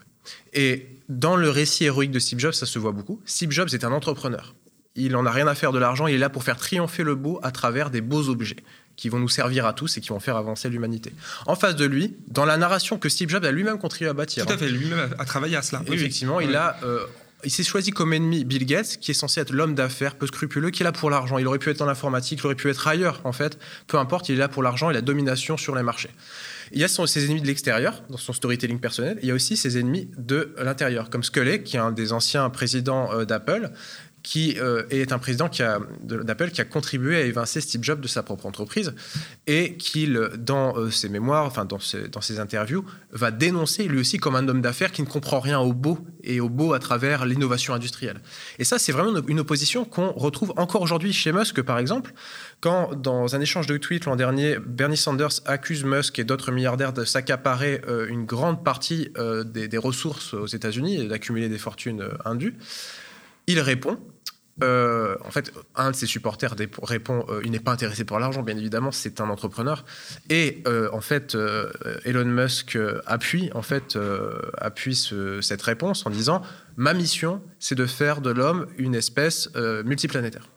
[0.54, 3.22] Et dans le récit héroïque de Steve Jobs, ça se voit beaucoup.
[3.26, 4.54] Steve Jobs est un entrepreneur.
[4.96, 7.16] Il en a rien à faire de l'argent, il est là pour faire triompher le
[7.16, 8.58] beau à travers des beaux objets
[8.98, 11.14] qui vont nous servir à tous et qui vont faire avancer l'humanité.
[11.48, 14.46] En face de lui, dans la narration que Steve Jobs a lui-même contribué à bâtir,
[14.46, 15.80] Tout à hein, lui-même a, travaillé à cela.
[15.82, 15.96] Oui, oui.
[15.96, 16.78] Effectivement, il a.
[16.84, 17.06] euh,
[17.44, 20.70] il s'est choisi comme ennemi Bill Gates, qui est censé être l'homme d'affaires peu scrupuleux,
[20.70, 21.38] qui est là pour l'argent.
[21.38, 23.58] Il aurait pu être dans l'informatique, il aurait pu être ailleurs, en fait.
[23.88, 26.12] Peu importe, il est là pour l'argent et la domination sur les marchés.
[26.74, 29.20] Il y a ses ennemis de l'extérieur, dans son storytelling personnel.
[29.22, 32.50] Il y a aussi ses ennemis de l'intérieur, comme Sculley, qui est un des anciens
[32.50, 33.72] présidents euh, d'Apple,
[34.24, 35.50] qui euh, est un président
[36.04, 38.94] d'Apple qui a contribué à évincer Steve Jobs de sa propre entreprise
[39.48, 40.08] et qui,
[40.38, 44.36] dans euh, ses mémoires, enfin dans ses, dans ses interviews, va dénoncer lui aussi comme
[44.36, 47.74] un homme d'affaires qui ne comprend rien au beau et au beau à travers l'innovation
[47.74, 48.22] industrielle.
[48.60, 52.14] Et ça, c'est vraiment une opposition qu'on retrouve encore aujourd'hui chez Musk, par exemple,
[52.62, 56.94] quand dans un échange de tweets l'an dernier, Bernie Sanders accuse Musk et d'autres milliardaires
[56.94, 62.02] de s'accaparer euh, une grande partie euh, des, ressources aux États-Unis et d'accumuler des fortunes
[62.02, 62.56] euh, indues.
[63.48, 63.98] Il répond
[64.64, 68.92] en fait, un de ses supporters répond il n'est pas intéressé pour l'argent, bien évidemment,
[68.92, 69.84] c'est un entrepreneur.
[70.30, 71.36] Et en fait,
[72.06, 73.98] Elon Musk appuie, en fait,
[74.60, 75.10] appuie
[75.42, 76.44] cette réponse en disant
[76.76, 79.50] ma mission, c'est de faire de l'homme une espèce
[79.84, 80.48] multiplanétaire.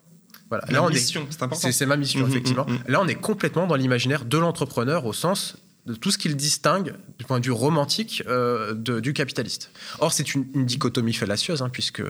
[0.51, 0.65] Voilà.
[0.69, 1.69] Là, mission, c'est important.
[1.73, 2.67] C'est ma mission, mmh, mmh, effectivement.
[2.69, 6.35] Mmh, Là, on est complètement dans l'imaginaire de l'entrepreneur au sens de tout ce qu'il
[6.35, 9.71] distingue du point de vue romantique euh, du capitaliste.
[9.99, 12.03] Or, c'est une, dichotomie fallacieuse, hein, puisque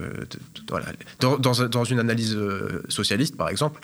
[0.69, 0.87] voilà,
[1.19, 3.81] dans, dans, une analyse euh, socialiste, par exemple,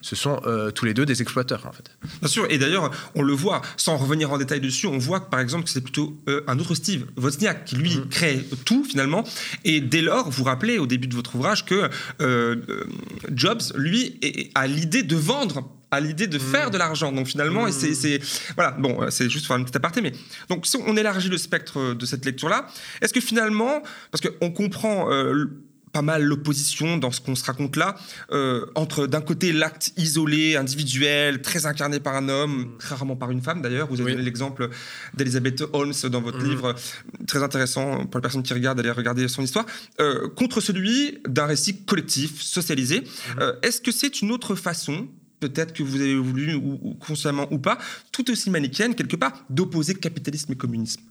[0.00, 1.90] ce sont euh, tous les deux des exploiteurs, en fait.
[2.20, 5.40] Bien sûr, et d'ailleurs, on le voit, sans revenir en détail dessus, on voit par
[5.40, 8.08] exemple que c'est plutôt un autre Steve, Wozniak, qui lui mm-hmm.
[8.08, 9.24] crée tout, finalement,
[9.64, 11.90] et dès lors, vous rappelez au début de votre ouvrage que
[13.34, 17.12] Jobs, lui, a l'idée de vendre à l'idée de faire de l'argent.
[17.12, 18.20] Donc finalement, c'est
[18.54, 20.12] voilà, bon, euh, c'est juste faire une petite aparté, mais
[20.48, 22.66] donc si on élargit le spectre euh, de cette lecture-là,
[23.00, 25.46] est-ce que finalement, parce qu'on comprend euh,
[25.92, 27.94] pas mal l'opposition dans ce qu'on se raconte là,
[28.74, 33.62] entre d'un côté l'acte isolé, individuel, très incarné par un homme, rarement par une femme
[33.62, 33.86] d'ailleurs.
[33.86, 34.70] Vous avez donné l'exemple
[35.16, 36.48] d'Elizabeth Holmes dans votre mm.
[36.48, 36.74] livre,
[37.28, 39.66] très intéressant pour les personnes qui regardent d'aller regarder son histoire,
[40.34, 43.02] contre celui d'un récit collectif, socialisé.
[43.36, 43.42] Mm.
[43.62, 45.06] Est-ce que c'est une autre façon
[45.48, 47.78] peut-être que vous avez voulu, ou, consciemment ou pas,
[48.12, 51.02] tout aussi manichéenne, quelque part, d'opposer capitalisme et communisme.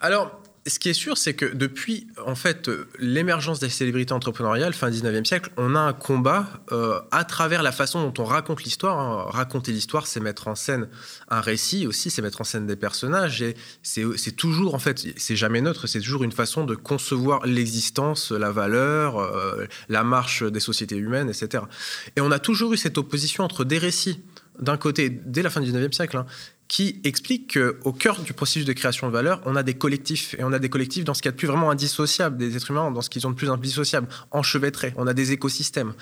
[0.00, 4.90] Alors, ce qui est sûr, c'est que depuis en fait l'émergence des célébrités entrepreneuriales fin
[4.90, 8.98] 19e siècle, on a un combat euh, à travers la façon dont on raconte l'histoire.
[8.98, 9.24] Hein.
[9.30, 10.88] Raconter l'histoire, c'est mettre en scène
[11.28, 15.36] un récit aussi, c'est mettre en scène des personnages et c'est toujours en fait, c'est
[15.36, 20.60] jamais neutre, c'est toujours une façon de concevoir l'existence, la valeur, euh, la marche des
[20.60, 21.64] sociétés humaines, etc.
[22.16, 24.22] Et on a toujours eu cette opposition entre des récits
[24.58, 26.26] d'un côté, dès la fin du 19e siècle, hein,
[26.70, 30.36] qui explique qu'au cœur du processus de création de valeur, on a des collectifs.
[30.38, 32.70] Et on a des collectifs dans ce qu'il y de plus vraiment indissociable des êtres
[32.70, 34.94] humains, dans ce qu'ils ont de plus indissociable, enchevêtrés.
[34.96, 35.94] On a des écosystèmes.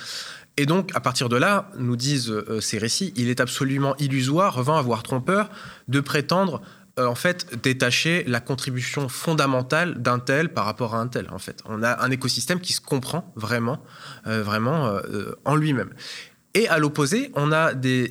[0.59, 4.63] Et donc, à partir de là, nous disent euh, ces récits, il est absolument illusoire,
[4.63, 5.49] vain, voire trompeur,
[5.89, 6.61] de prétendre
[6.99, 11.31] euh, en fait détacher la contribution fondamentale d'un tel par rapport à un tel.
[11.33, 13.83] En fait, on a un écosystème qui se comprend vraiment,
[14.27, 15.01] euh, vraiment
[15.47, 15.95] en lui-même.
[16.55, 18.11] Et à l'opposé, on a des,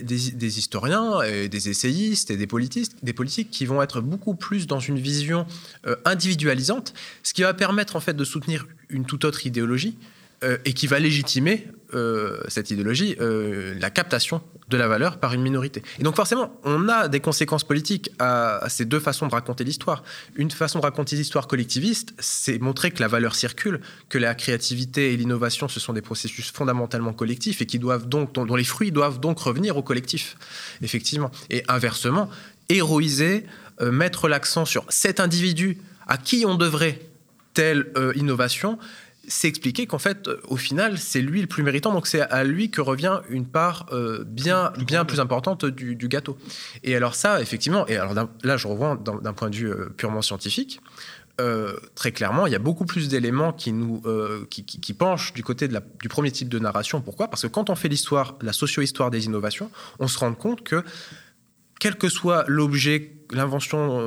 [0.57, 1.19] historiens,
[1.49, 5.45] des essayistes et des, des politiques qui vont être beaucoup plus dans une vision
[5.85, 9.97] euh, individualisante, ce qui va permettre en fait de soutenir une toute autre idéologie
[10.43, 15.33] euh, et qui va légitimer euh, cette idéologie, euh, la captation de la valeur par
[15.33, 15.81] une minorité.
[15.97, 20.03] Et donc forcément, on a des conséquences politiques à, ces deux façons de raconter l'histoire.
[20.35, 25.11] Une façon de raconter l'histoire collectiviste, c'est montrer que la valeur circule, que la créativité
[25.11, 28.91] et l'innovation, ce sont des processus fondamentalement collectifs et qui doivent donc, dont, les fruits
[28.91, 30.37] doivent donc revenir au collectif,
[30.83, 31.31] effectivement.
[31.49, 32.29] Et inversement,
[32.69, 33.47] héroïser,
[33.81, 36.99] mettre l'accent sur cet individu à qui on devrait
[37.55, 38.77] telle innovation,
[39.27, 42.43] c'est expliquer qu'en fait, euh, au final, c'est lui le plus méritant, donc c'est à
[42.43, 46.37] lui que revient une part euh, bien, bien plus importante du, gâteau.
[46.83, 48.13] Et alors ça, effectivement, et alors
[48.43, 50.79] là, je revois d'un point de vue euh, purement scientifique,
[51.93, 54.01] très clairement, il y a beaucoup plus d'éléments qui nous
[54.49, 56.99] qui, penchent du côté de la, du premier type de narration.
[56.99, 57.27] Pourquoi?
[57.27, 60.83] Parce que quand on fait l'histoire, la socio-histoire des innovations, on se rend compte que
[61.79, 64.01] quel que soit l'objet, l'invention,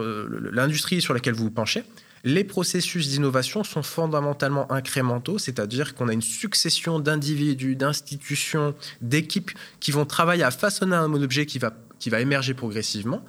[0.50, 1.84] l'industrie sur laquelle vous vous penchez,
[2.24, 9.90] les processus d'innovation sont fondamentalement incrémentaux, c'est-à-dire qu'on a une succession d'individus, d'institutions, d'équipes qui
[9.90, 13.24] vont travailler à façonner un objet qui va, qui va émerger progressivement.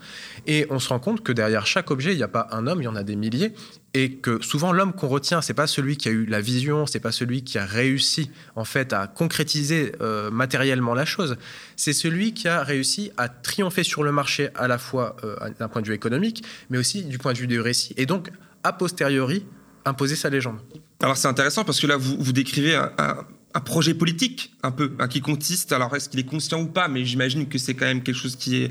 [0.45, 2.81] Et on se rend compte que derrière chaque objet, il n'y a pas un homme,
[2.81, 3.53] il y en a des milliers.
[3.93, 7.01] Et que souvent l'homme qu'on retient, c'est pas celui qui a eu la vision, c'est
[7.01, 11.35] pas celui qui a réussi en fait à concrétiser euh, matériellement la chose.
[11.75, 15.67] C'est celui qui a réussi à triompher sur le marché à la fois euh, d'un
[15.67, 17.93] point de vue économique, mais aussi du point de vue du récit.
[17.97, 18.31] Et donc
[18.63, 19.45] a posteriori
[19.85, 20.59] imposer sa légende.
[21.01, 23.17] Alors c'est intéressant parce que là vous, vous décrivez un, un
[23.59, 27.03] projet politique un peu hein, qui consiste alors est-ce qu'il est conscient ou pas mais
[27.03, 28.69] j'imagine que c'est quand même quelque chose qui est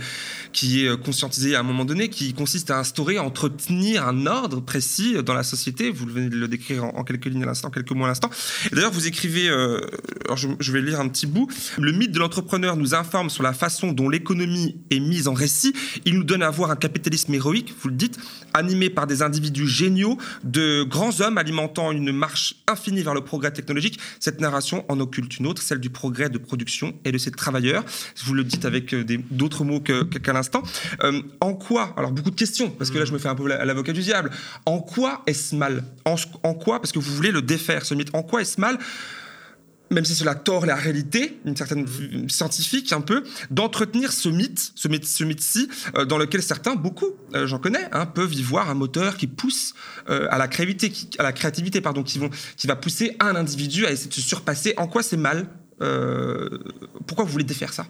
[0.52, 4.26] qui est euh, conscientisé à un moment donné qui consiste à instaurer à entretenir un
[4.26, 5.90] ordre précis dans la société.
[5.90, 8.30] Vous venez de le décrire en, quelques lignes à l'instant quelques mots à l'instant.
[8.72, 9.80] D'ailleurs vous écrivez euh,
[10.24, 13.42] alors je, je, vais lire un petit bout le mythe de l'entrepreneur nous informe sur
[13.42, 15.74] la façon dont l'économie est mise en récit.
[16.04, 18.18] Il nous donne à voir un capitalisme héroïque vous le dites
[18.54, 23.52] animé par des individus géniaux de grands hommes alimentant une marche infinie vers le progrès
[23.52, 23.98] technologique.
[24.18, 27.84] Cette narration en occulte une autre, celle du progrès de production et de ses travailleurs.
[28.24, 30.62] Vous le dites avec euh, d'autres mots qu'à l'instant.
[31.02, 33.48] Euh, en quoi, alors beaucoup de questions, parce que là je me fais un peu
[33.48, 34.30] l'avocat du diable,
[34.66, 35.84] en quoi est-ce mal?
[36.04, 38.78] En, quoi, parce que vous voulez le défaire, ce mythe, en quoi est-ce mal?
[39.90, 41.86] Même si cela tord la réalité, une certaine
[42.28, 47.10] scientifique un peu, d'entretenir ce mythe, ce mythe, ce mythe-ci, euh, dans lequel certains, beaucoup,
[47.34, 49.74] euh, j'en connais, hein, peuvent y voir un moteur qui pousse
[50.08, 53.34] euh, à la créativité, qui, à la créativité, pardon, qui, vont, qui va pousser un
[53.34, 54.74] individu à essayer de se surpasser.
[54.76, 55.48] En quoi c'est mal
[57.06, 57.86] Pourquoi vous voulez défaire ça?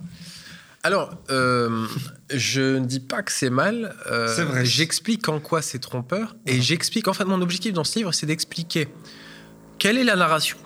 [0.82, 3.94] Alors, je ne dis pas que c'est mal.
[4.28, 4.64] c'est vrai.
[4.64, 6.36] J'explique en quoi c'est trompeur.
[6.46, 8.88] Et j'explique, en fait, mon objectif dans ce livre, c'est d'expliquer
[9.78, 10.56] quelle est la narration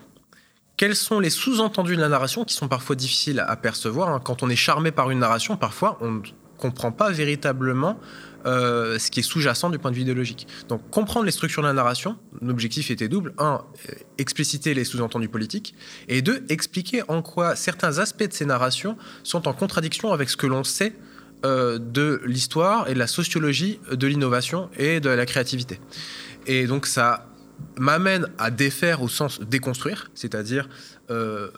[0.76, 4.20] quels sont les sous-entendus de la narration qui sont parfois difficiles à percevoir hein.
[4.22, 6.20] Quand on est charmé par une narration, parfois on ne
[6.58, 7.98] comprend pas véritablement
[8.46, 10.46] euh, ce qui est sous-jacent du point de vue idéologique.
[10.68, 13.32] Donc comprendre les structures de la narration, l'objectif était double.
[13.38, 15.74] Un, euh, expliciter les sous-entendus politiques.
[16.08, 20.36] Et deux, expliquer en quoi certains aspects de ces narrations sont en contradiction avec ce
[20.36, 20.94] que l'on sait
[21.46, 25.80] euh, de l'histoire et de la sociologie de l'innovation et de la créativité.
[26.46, 27.26] Et donc ça
[27.78, 30.68] m'amène à défaire au sens déconstruire, c'est-à-dire
[31.10, 31.48] euh,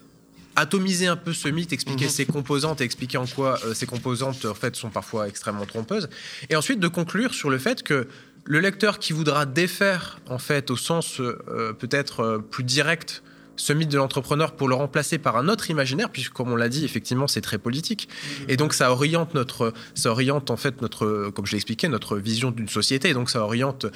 [0.55, 2.11] atomiser un peu ce mythe, expliquer mhm.
[2.11, 6.09] ses composantes et expliquer en quoi euh, ces composantes en fait sont parfois extrêmement trompeuses,
[6.49, 8.09] et ensuite de conclure sur le fait que
[8.45, 13.23] le lecteur qui voudra défaire en fait au sens euh, peut-être plus direct
[13.57, 16.69] ce mythe de l'entrepreneur pour le remplacer par un autre imaginaire, puisque comme on l'a
[16.69, 18.09] dit, effectivement, c'est très politique.
[18.41, 18.51] Mhm.
[18.51, 22.19] Et donc ça oriente notre, ça oriente en fait notre, comme je l'ai expliqué, notre
[22.19, 23.09] vision d'une société.
[23.09, 23.87] Et donc ça oriente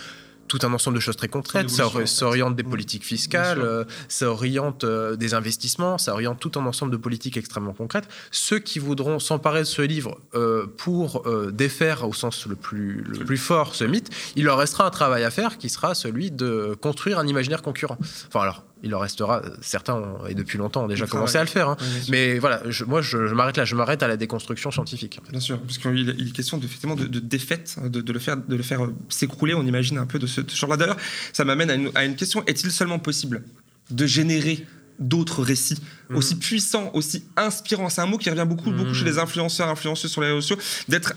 [0.50, 1.70] tout un ensemble de choses très concrètes.
[1.70, 6.66] Ça, oriente des politiques fiscales, euh, ça oriente euh, des investissements, ça oriente tout un
[6.66, 8.08] ensemble de politiques extrêmement concrètes.
[8.32, 13.24] Ceux qui voudront s'emparer de ce livre euh, pour défaire au sens le plus, le
[13.24, 16.76] plus fort ce mythe, il leur restera un travail à faire qui sera celui de
[16.80, 17.98] construire un imaginaire concurrent.
[18.28, 19.42] Enfin alors, il en restera.
[19.60, 21.68] Certains, et depuis longtemps, ont déjà commencé à le faire.
[21.68, 21.76] Hein.
[22.08, 23.64] Mais voilà, moi, je, m'arrête là.
[23.64, 25.20] Je m'arrête à la déconstruction scientifique.
[25.30, 28.62] Bien sûr, parce qu'il est question de, effectivement de, défaite, de, le faire, de le
[28.62, 29.54] faire euh, s'écrouler.
[29.54, 30.76] On imagine un peu de ce, genre-là.
[30.76, 30.96] D'ailleurs,
[31.32, 33.42] ça m'amène à une, à une question est-il seulement possible
[33.90, 34.64] de générer
[34.98, 36.16] d'autres récits mmh.
[36.16, 37.88] aussi puissants, aussi inspirants?
[37.88, 39.08] C'est un mot qui revient beaucoup, beaucoup chez mmh.
[39.08, 41.14] les influenceurs, influenceuses sur les réseaux sociaux, d'être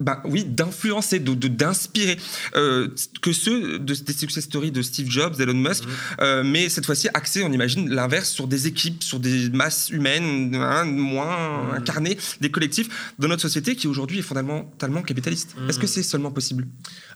[0.00, 2.16] ben oui, d'influencer, de, d'inspirer
[2.56, 2.88] euh,
[3.20, 5.90] que ceux de, des success stories de Steve Jobs, Elon Musk, mhm.
[6.20, 10.54] euh, mais cette fois-ci axé, on imagine l'inverse, sur des équipes, sur des masses humaines
[10.54, 11.74] hein, moins mhm.
[11.76, 15.54] incarnées, des collectifs de notre société qui aujourd'hui est fondamentalement capitaliste.
[15.68, 15.92] Est-ce que mhm.
[15.92, 16.66] c'est seulement possible?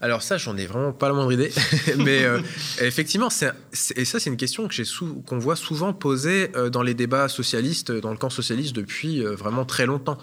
[0.01, 1.53] Alors ça, j'en ai vraiment pas la moindre idée,
[1.99, 2.41] mais euh,
[2.81, 3.53] effectivement, c'est,
[3.97, 4.85] et ça c'est une question que j'ai
[5.27, 9.87] qu'on voit souvent posée dans les débats socialistes, dans le camp socialiste depuis vraiment très
[9.87, 10.19] longtemps.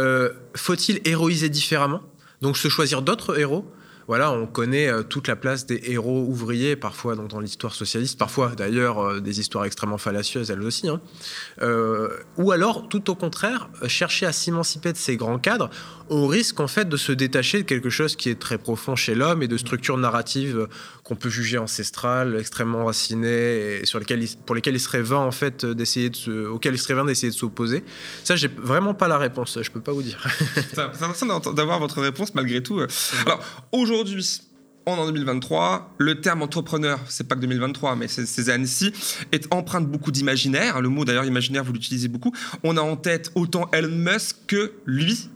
[0.00, 2.00] Euh, faut-il héroïser différemment?
[2.40, 3.64] Donc se choisir d'autres héros?
[4.08, 8.50] Voilà, on connaît euh, toute la place des héros ouvriers, parfois dans, l'histoire socialiste, parfois
[8.56, 10.88] d'ailleurs euh, des histoires extrêmement fallacieuses elles aussi.
[10.88, 11.00] Hein.
[12.36, 15.70] ou alors, tout au contraire, chercher à s'émanciper de ces grands cadres
[16.08, 19.14] au risque en fait de se détacher de quelque chose qui est très profond chez
[19.14, 20.68] l'homme et de structures narratives
[21.04, 25.32] qu'on peut juger ancestrales, extrêmement racinées et sur lesquelles pour lesquelles il serait vain en
[25.32, 27.84] fait d'essayer de se, auxquelles il serait vain d'essayer de s'opposer.
[28.24, 29.58] Ça, j'ai vraiment pas la réponse.
[29.60, 30.24] Je peux pas vous dire.
[30.74, 32.80] C'est intéressant d'avoir votre réponse malgré tout.
[33.26, 33.40] Alors
[33.72, 34.42] aujourd'hui.
[34.84, 38.92] On en 2023, le terme entrepreneur, c'est pas que 2023, mais ces années-ci,
[39.30, 40.80] est empreinte beaucoup d'imaginaire.
[40.80, 42.32] Le mot d'ailleurs imaginaire, vous l'utilisez beaucoup.
[42.64, 45.30] On a en tête autant Elon Musk que lui,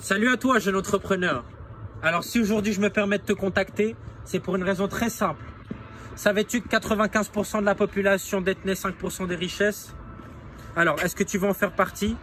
[0.00, 1.44] Salut à toi, jeune entrepreneur.
[2.02, 5.42] Alors si aujourd'hui je me permets de te contacter, c'est pour une raison très simple.
[6.14, 9.94] Savais-tu que 95% de la population détenait 5% des richesses?
[10.76, 12.16] Alors, est-ce que tu veux en faire partie?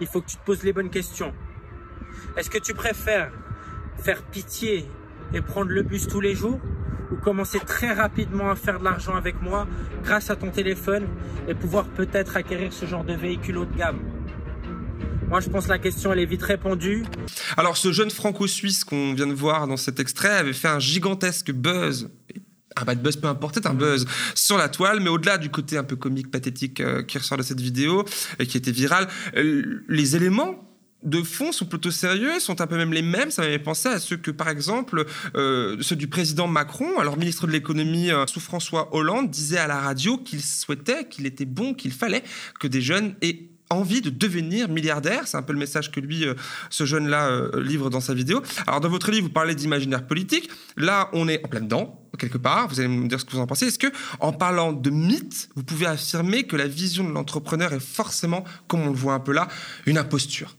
[0.00, 1.32] Il faut que tu te poses les bonnes questions.
[2.36, 3.30] Est-ce que tu préfères
[3.98, 4.86] faire pitié
[5.32, 6.60] et prendre le bus tous les jours
[7.10, 9.66] ou commencer très rapidement à faire de l'argent avec moi
[10.02, 11.06] grâce à ton téléphone
[11.48, 14.00] et pouvoir peut-être acquérir ce genre de véhicule haut de gamme?
[15.28, 17.04] Moi, je pense que la question, elle est vite répondue.
[17.56, 21.52] Alors, ce jeune franco-suisse qu'on vient de voir dans cet extrait avait fait un gigantesque
[21.52, 22.10] buzz
[22.76, 25.84] un bad buzz peu importe, un buzz sur la toile, mais au-delà du côté un
[25.84, 28.04] peu comique, pathétique euh, qui ressort de cette vidéo
[28.38, 30.68] et qui était virale, euh, les éléments
[31.04, 33.30] de fond sont plutôt sérieux, sont un peu même les mêmes.
[33.30, 35.04] Ça m'avait pensé à ceux que, par exemple,
[35.36, 39.78] euh, ceux du président Macron, alors ministre de l'économie sous François Hollande, disait à la
[39.78, 42.24] radio qu'il souhaitait, qu'il était bon, qu'il fallait
[42.58, 45.26] que des jeunes aient envie de devenir milliardaire.
[45.26, 46.34] C'est un peu le message que lui, euh,
[46.70, 48.42] ce jeune-là, euh, livre dans sa vidéo.
[48.66, 50.50] Alors, dans votre livre, vous parlez d'imaginaire politique.
[50.76, 52.68] Là, on est en plein dedans, quelque part.
[52.68, 53.66] Vous allez me dire ce que vous en pensez.
[53.66, 57.80] Est-ce que, en parlant de mythe, vous pouvez affirmer que la vision de l'entrepreneur est
[57.80, 59.48] forcément, comme on le voit un peu là,
[59.86, 60.56] une imposture?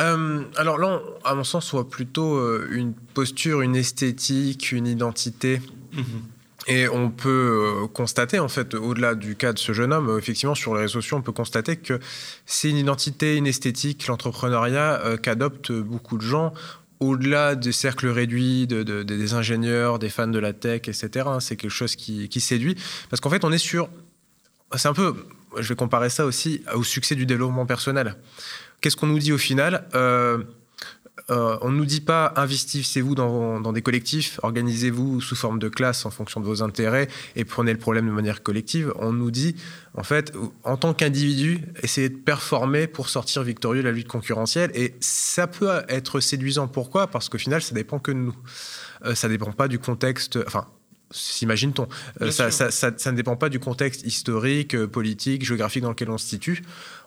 [0.00, 2.40] Euh, alors là, à mon sens, soit plutôt
[2.70, 5.60] une posture, une esthétique, une identité.
[5.92, 6.02] Mmh
[6.66, 10.18] et on peut euh, constater, en fait, au-delà du cas de ce jeune homme, euh,
[10.18, 12.00] effectivement, sur les réseaux sociaux, on peut constater que
[12.46, 16.54] c'est une identité, une esthétique, l'entrepreneuriat euh, qu'adoptent beaucoup de gens
[17.00, 21.26] au-delà des cercles réduits de, des ingénieurs, des fans de la tech, etc.
[21.26, 22.76] Hein, c'est quelque chose qui, séduit.
[23.10, 23.90] Parce qu'en fait, on est sur.
[24.76, 25.14] C'est un peu
[25.58, 28.16] je vais comparer ça aussi au succès du développement personnel.
[28.80, 29.86] Qu'est-ce qu'on nous dit au final?
[31.30, 36.04] Euh, on ne nous dit pas investissez-vous dans, des collectifs, organisez-vous sous forme de classe
[36.04, 38.92] en fonction de vos intérêts et prenez le problème de manière collective.
[38.98, 39.56] On nous dit,
[39.96, 40.34] en fait,
[40.64, 44.70] en tant qu'individu, essayez de performer pour sortir victorieux de la lutte concurrentielle.
[44.74, 46.68] Et ça peut être séduisant.
[46.68, 47.06] Pourquoi?
[47.06, 48.36] Parce qu'au final, ça dépend que de nous.
[49.04, 50.38] Euh, ça dépend pas du contexte.
[50.46, 50.66] Enfin,
[51.14, 51.88] s'imagine-t-on.
[52.20, 55.90] Euh, ça, ça, ça, ça, ne dépend pas du contexte historique, euh, politique, géographique dans
[55.90, 56.62] lequel on se situe.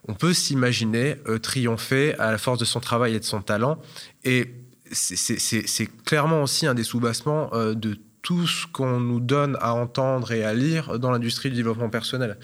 [0.07, 3.79] On peut s'imaginer euh, triompher à la force de son travail et de son talent.
[4.23, 4.53] Et
[4.91, 10.31] c'est clairement aussi un des soubassements euh, de tout ce qu'on nous donne à entendre
[10.31, 12.37] et à lire dans l'industrie du développement personnel.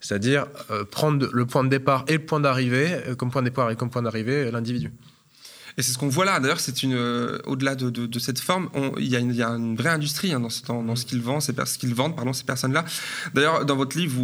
[0.00, 0.46] C'est-à-dire
[0.90, 3.90] prendre le point de départ et le point d'arrivée, comme point de départ et comme
[3.90, 4.90] point d'arrivée, l'individu.
[5.78, 6.40] Et c'est ce qu'on voit là.
[6.40, 10.40] D'ailleurs, c'est une euh, au-delà de, cette forme, il y, a une vraie industrie hein,
[10.40, 12.84] dans, ce, qu'ils vendent, ces, pardon, ces personnes-là.
[13.32, 14.20] D'ailleurs, dans votre livre,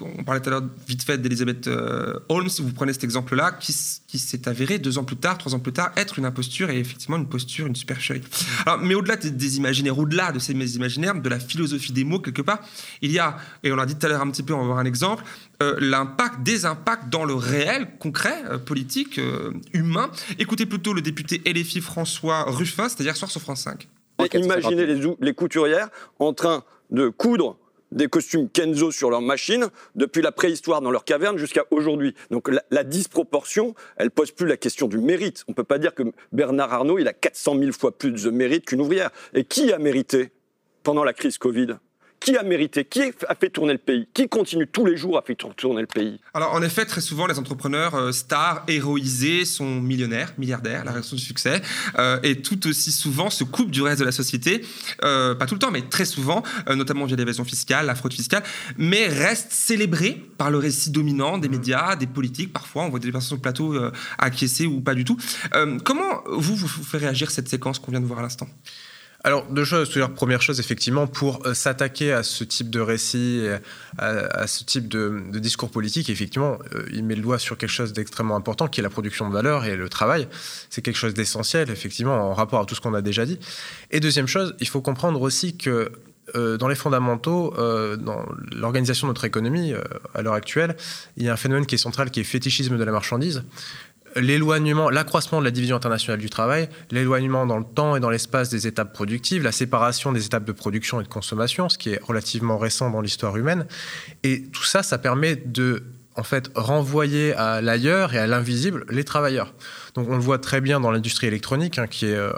[0.00, 2.48] on parlait tout à l'heure vite fait d'Elizabeth euh, Holmes.
[2.58, 5.74] Vous prenez cet exemple-là, qui, qui s'est avéré deux ans plus tard, trois ans plus
[5.74, 8.22] tard, être une imposture et effectivement une posture, une supercherie.
[8.64, 12.18] Alors, mais au-delà des, des, imaginaires, au-delà de ces imaginaires, de la philosophie des mots
[12.18, 12.60] quelque part,
[13.02, 14.66] il y a, et on l'a dit tout à l'heure un petit peu, on va
[14.66, 15.22] voir un exemple,
[15.62, 20.10] euh, l'impact, des impacts dans le réel, concret, euh, politique, euh, humain.
[20.38, 23.88] Écoutez plutôt le député LFI François Ruffin, c'est-à-dire soir sur France 5.
[24.34, 25.88] Imaginez les, les couturières
[26.18, 27.58] en train de coudre
[27.92, 32.14] des costumes Kenzo sur leurs machines depuis la préhistoire dans leur caverne jusqu'à aujourd'hui.
[32.30, 35.44] Donc la, la, disproportion, elle pose plus la question du mérite.
[35.48, 38.66] On peut pas dire que Bernard Arnault, il a 400 000 fois plus de mérite
[38.66, 39.10] qu'une ouvrière.
[39.32, 40.32] Et qui a mérité
[40.82, 41.76] pendant la crise Covid?
[42.24, 42.86] Qui a mérité?
[42.86, 44.08] Qui a fait tourner le pays?
[44.14, 46.18] Qui continue tous les jours à faire tourner le pays?
[46.32, 51.16] Alors, en effet, très souvent, les entrepreneurs euh, stars, héroïsés, sont millionnaires, milliardaires, la raison
[51.16, 51.60] du succès,
[51.98, 54.64] euh, et tout aussi souvent se coupent du reste de la société,
[55.04, 56.42] euh, pas tout le temps, mais très souvent,
[56.74, 58.42] notamment via l'évasion fiscale, la fraude fiscale,
[58.78, 62.54] mais restent célébrés par le récit dominant des médias, des politiques.
[62.54, 63.78] Parfois, on voit des personnes sur le plateau
[64.18, 65.18] acquiescer ou pas du tout.
[65.84, 68.48] Comment vous, vous, vous fait réagir cette séquence qu'on vient de voir à l'instant?
[69.26, 69.90] Alors, deux choses.
[70.14, 73.46] Première chose, effectivement, pour euh, s'attaquer à ce type de récit,
[73.96, 77.94] à, ce type de, discours politique, effectivement, euh, il met le doigt sur quelque chose
[77.94, 80.28] d'extrêmement important, qui est la production de valeur et le travail.
[80.68, 83.38] C'est quelque chose d'essentiel, effectivement, en rapport à tout ce qu'on a déjà dit.
[83.90, 85.90] Et deuxième chose, il faut comprendre aussi que
[86.34, 89.72] euh, dans les fondamentaux, dans l'organisation de notre économie
[90.14, 90.76] à l'heure actuelle,
[91.16, 93.42] il y a un phénomène qui est central, qui est fétichisme de la marchandise
[94.16, 98.48] l'éloignement, l'accroissement de la division internationale du travail, l'éloignement dans le temps et dans l'espace
[98.48, 102.02] des étapes productives, la séparation des étapes de production et de consommation, ce qui est
[102.02, 103.66] relativement récent dans l'histoire humaine.
[104.22, 105.84] Et tout ça, ça permet de
[106.16, 109.52] en fait renvoyer à l'ailleurs et à l'invisible les travailleurs.
[109.94, 112.30] Donc on le voit très bien dans l'industrie électronique, hein, qui est, euh,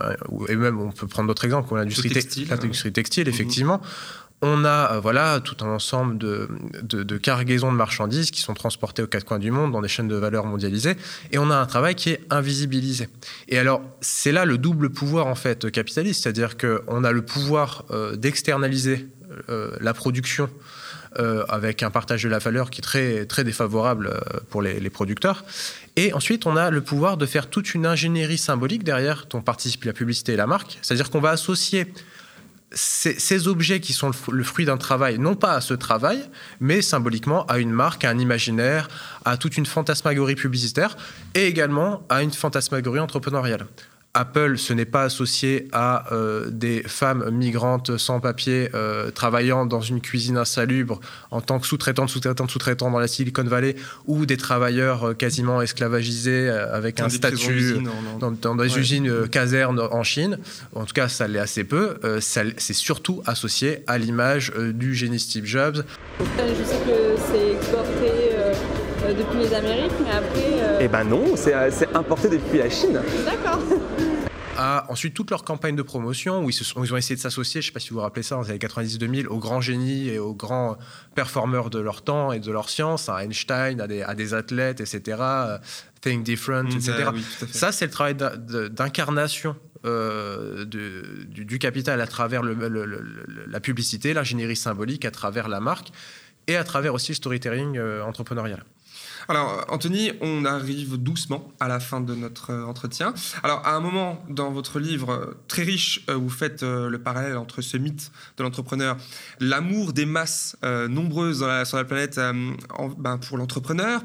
[0.48, 3.78] et même on peut prendre d'autres exemples comme l'industrie textile, l'industrie textile, effectivement.
[3.78, 9.02] Mmh on a euh, voilà tout un ensemble de, cargaisons de marchandises qui sont transportées
[9.02, 10.96] aux quatre coins du monde dans des chaînes de valeur mondialisées
[11.32, 13.08] et on a un travail qui est invisibilisé.
[13.48, 17.84] Et alors c'est là le double pouvoir en fait capitaliste, c'est-à-dire qu'on a le pouvoir
[17.90, 19.08] euh, d'externaliser
[19.48, 20.48] euh, la production
[21.48, 24.20] avec un partage de la valeur qui est très, très défavorable
[24.50, 25.46] pour les, les, producteurs.
[25.96, 29.84] Et ensuite, on a le pouvoir de faire toute une ingénierie symbolique derrière dont participe
[29.84, 31.86] la publicité et la marque, c'est-à-dire qu'on va associer
[32.72, 36.28] ces, objets qui sont le fruit d'un travail, non pas à ce travail,
[36.60, 38.88] mais symboliquement à une marque, à un imaginaire,
[39.24, 40.96] à toute une fantasmagorie publicitaire
[41.34, 43.66] et également à une fantasmagorie entrepreneuriale.
[44.16, 49.82] Apple, ce n'est pas associé à euh, des femmes migrantes sans papier euh, travaillant dans
[49.82, 51.00] une cuisine insalubre
[51.30, 53.76] en tant que sous-traitants, sous-traitants, sous-traitants dans la Silicon Valley
[54.06, 58.80] ou des travailleurs euh, quasiment esclavagisés avec dans un statut usines, dans, dans, des ouais.
[58.80, 60.38] usines euh, casernes en Chine.
[60.74, 61.98] En tout cas, ça l'est assez peu.
[62.20, 65.84] c'est surtout associé à l'image du génie Steve Jobs.
[66.18, 68.36] Je sais que c'est exporté
[69.14, 70.62] depuis les Amériques, mais après.
[70.62, 70.78] Euh...
[70.80, 71.54] Eh ben non, c'est
[71.94, 73.00] importé depuis la Chine.
[73.26, 73.60] D'accord.
[74.58, 77.20] À ensuite toute leur campagne de promotion où ils, se sont, ils ont essayé de
[77.20, 79.38] s'associer, je ne sais pas si vous vous rappelez ça, dans les années 90-2000, aux
[79.38, 80.76] grands génies et aux grands
[81.14, 84.80] performeurs de leur temps et de leur science, à Einstein, à des, à des athlètes,
[84.80, 85.22] etc.
[86.00, 87.08] Think Different, mmh, etc.
[87.12, 92.68] Oui, ça, c'est le travail d'incarnation euh, de, du, du, capital à travers le, le,
[92.68, 93.04] le,
[93.46, 95.88] la publicité, l'ingénierie symbolique, à travers la marque
[96.46, 98.64] et à travers aussi le storytelling euh, entrepreneurial.
[99.28, 103.12] Alors, Anthony, on arrive doucement à la fin de notre euh, entretien.
[103.42, 107.36] Alors, à un moment dans votre livre euh, très riche, euh, vous faites le parallèle
[107.36, 108.96] entre ce mythe de l'entrepreneur,
[109.40, 114.02] l'amour des masses nombreuses sur la planète en, ben, pour l'entrepreneur,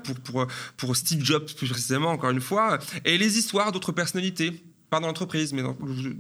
[0.77, 5.07] pour Steve Jobs plus précisément, encore une fois, et les histoires d'autres personnalités pas dans
[5.07, 5.75] l'entreprise, mais dans,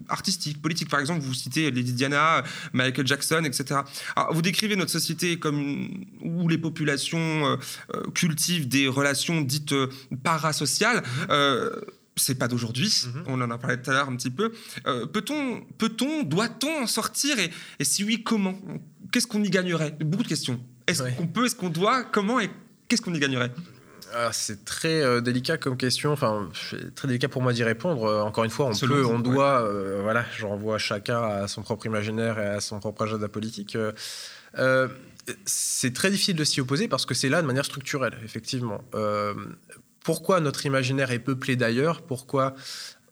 [0.07, 0.89] artistique, politique.
[0.89, 2.41] Par exemple, vous citez Lady Diana,
[2.71, 3.81] Michael Jackson, etc.
[4.15, 7.57] Alors, vous décrivez notre société comme où les populations euh,
[7.93, 9.89] euh, cultivent des relations dites euh,
[10.23, 11.03] parasociales.
[12.15, 14.51] c'est pas d'aujourd'hui, on en a parlé tout à l'heure un petit peu.
[15.13, 18.57] peut-on, peut-on, doit-on en sortir et, et si oui, comment?
[19.11, 19.97] Qu'est-ce qu'on y gagnerait?
[19.99, 20.59] Beaucoup de questions.
[20.87, 22.03] Est-ce qu'on peut, est-ce qu'on doit?
[22.03, 22.49] Comment et
[22.87, 23.51] qu'est-ce qu'on y gagnerait?
[24.13, 26.11] Ah, c'est très euh, délicat comme question.
[26.11, 26.49] Enfin,
[26.95, 28.05] très délicat pour moi d'y répondre.
[28.05, 29.61] Euh, encore une fois, on peut, on doit.
[29.61, 33.77] Euh, voilà, je renvoie chacun à son propre imaginaire et à son propre agenda politique.
[35.45, 38.83] c'est très difficile de s'y opposer parce que c'est là de manière structurelle, effectivement.
[40.03, 42.01] pourquoi notre imaginaire est peuplé d'ailleurs?
[42.01, 42.55] Pourquoi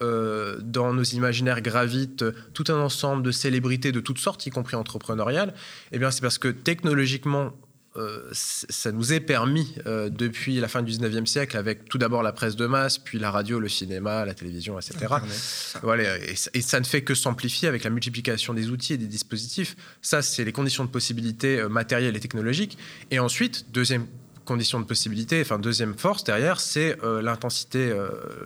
[0.01, 5.53] dans nos imaginaires gravitent tout un ensemble de célébrités de toutes sortes, y compris entrepreneuriales?
[5.91, 7.53] Eh bien, c'est parce que technologiquement,
[7.95, 12.21] euh, ça nous est permis euh, depuis la fin du 19e siècle, avec tout d'abord
[12.21, 15.07] la presse de masse, puis la radio, le cinéma, la télévision, etc.
[15.81, 19.75] Voilà, et, ça ne fait que s'amplifier avec la multiplication des outils et des dispositifs.
[20.03, 22.77] Ça, c'est les conditions de possibilité euh, matérielles et technologiques.
[23.09, 24.05] Et ensuite, deuxième
[24.45, 27.93] condition de possibilité, enfin deuxième force derrière, c'est l'intensité,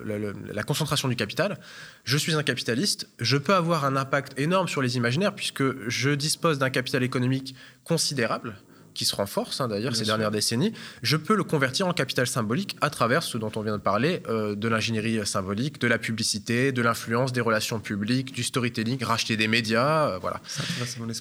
[0.04, 1.58] la, concentration du capital.
[2.04, 6.10] Je suis un capitaliste, je peux avoir un impact énorme sur les imaginaires puisque je
[6.10, 8.54] dispose d'un capital économique considérable
[8.94, 10.72] qui se renforce hein, d'ailleurs ces dernières décennies,
[11.02, 14.22] je peux le convertir en capital symbolique à travers ce dont on vient de parler,
[14.28, 19.36] euh, de l'ingénierie symbolique, de la publicité, de l'influence, des relations publiques, du storytelling, racheter
[19.36, 20.40] des médias, euh, voilà.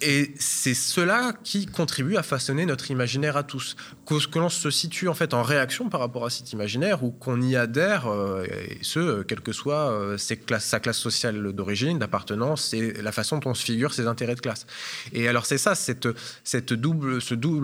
[0.02, 3.76] Et c'est cela qui contribue à façonner notre imaginaire à tous.
[4.06, 7.12] Que, que l'on se situe en fait en réaction par rapport à cet imaginaire ou
[7.12, 12.00] qu'on y adhère, euh, et ce, quelle que soit ses classes, sa classe sociale d'origine,
[12.00, 14.66] d'appartenance, et la façon dont on se figure ses intérêts de classe.
[15.14, 16.08] Et alors c'est ça, cette,
[16.44, 17.63] cette double, ce double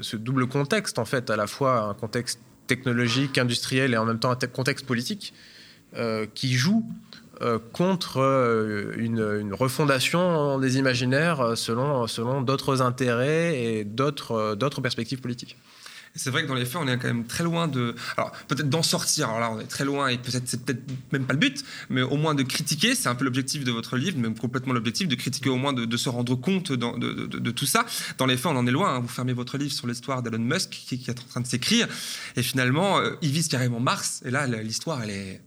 [0.00, 4.18] ce double contexte, en fait, à la fois un contexte technologique, industriel et en même
[4.18, 5.34] temps un contexte politique,
[5.96, 6.84] euh, qui joue
[7.42, 15.58] euh, contre euh, une, refondation des imaginaires selon, selon d'autres intérêts et d'autres perspectives politiques
[16.14, 17.94] c'est vrai que dans les faits, on est quand même très loin de.
[18.16, 19.28] Alors, peut-être d'en sortir.
[19.28, 20.82] Alors là, on est très loin et peut-être c'est peut-être
[21.12, 22.94] même pas le but, mais au moins de critiquer.
[22.94, 25.96] C'est un peu l'objectif de votre livre, même complètement l'objectif, de critiquer au moins, de,
[25.96, 27.86] se rendre compte de, tout ça.
[28.18, 28.96] Dans les faits, on en est loin.
[28.96, 29.00] Hein.
[29.00, 31.88] Vous fermez votre livre sur l'histoire d'Elon Musk qui, qui, est en train de s'écrire.
[32.36, 34.22] Et finalement, euh, il vise carrément Mars.
[34.24, 35.40] Et là, l'histoire, elle est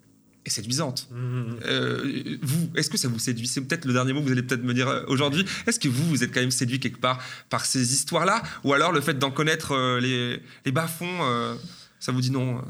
[0.45, 1.07] et séduisante.
[1.11, 1.43] Mmh.
[1.65, 3.47] Euh, vous, est-ce que ça vous séduit?
[3.47, 5.45] C'est peut-être le dernier mot que vous allez peut-être me dire euh, aujourd'hui.
[5.65, 7.19] Est-ce que vous, vous êtes quand même séduit quelque part
[7.49, 8.43] par ces histoires-là?
[8.63, 11.05] Ou alors le fait d'en connaître euh, les, les bas-fonds
[11.99, 12.61] ça vous dit non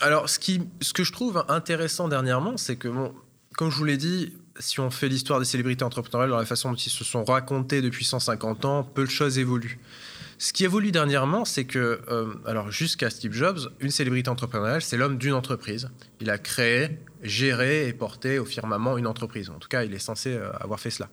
[0.00, 3.12] Alors, ce, qui, ce que je trouve intéressant dernièrement, c'est que, bon,
[3.54, 6.70] comme je vous l'ai dit, si on fait l'histoire des célébrités entrepreneuriales dans la façon
[6.70, 9.78] dont ils se sont racontés depuis 150 ans, peu de choses évoluent.
[10.40, 14.96] Ce qui évolue dernièrement, c'est que, euh, alors jusqu'à Steve Jobs, une célébrité entrepreneuriale, c'est
[14.96, 15.90] l'homme d'une entreprise.
[16.18, 19.50] Il a créé, géré et porté au firmament une entreprise.
[19.50, 21.10] En tout cas, il est censé euh, avoir fait cela.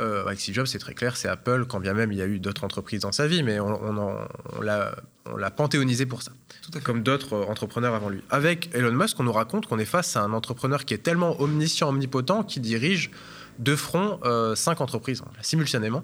[0.00, 2.26] Euh, avec Steve Jobs, c'est très clair, c'est Apple, quand bien même il y a
[2.26, 4.20] eu d'autres entreprises dans sa vie, mais on,
[4.56, 6.32] on, l'a panthéonisé pour ça,
[6.82, 8.20] comme d'autres entrepreneurs avant lui.
[8.30, 11.40] Avec Elon Musk, on nous raconte qu'on est face à un entrepreneur qui est tellement
[11.40, 13.12] omniscient, omnipotent, qui dirige
[13.60, 14.18] de front
[14.56, 16.02] cinq entreprises simultanément.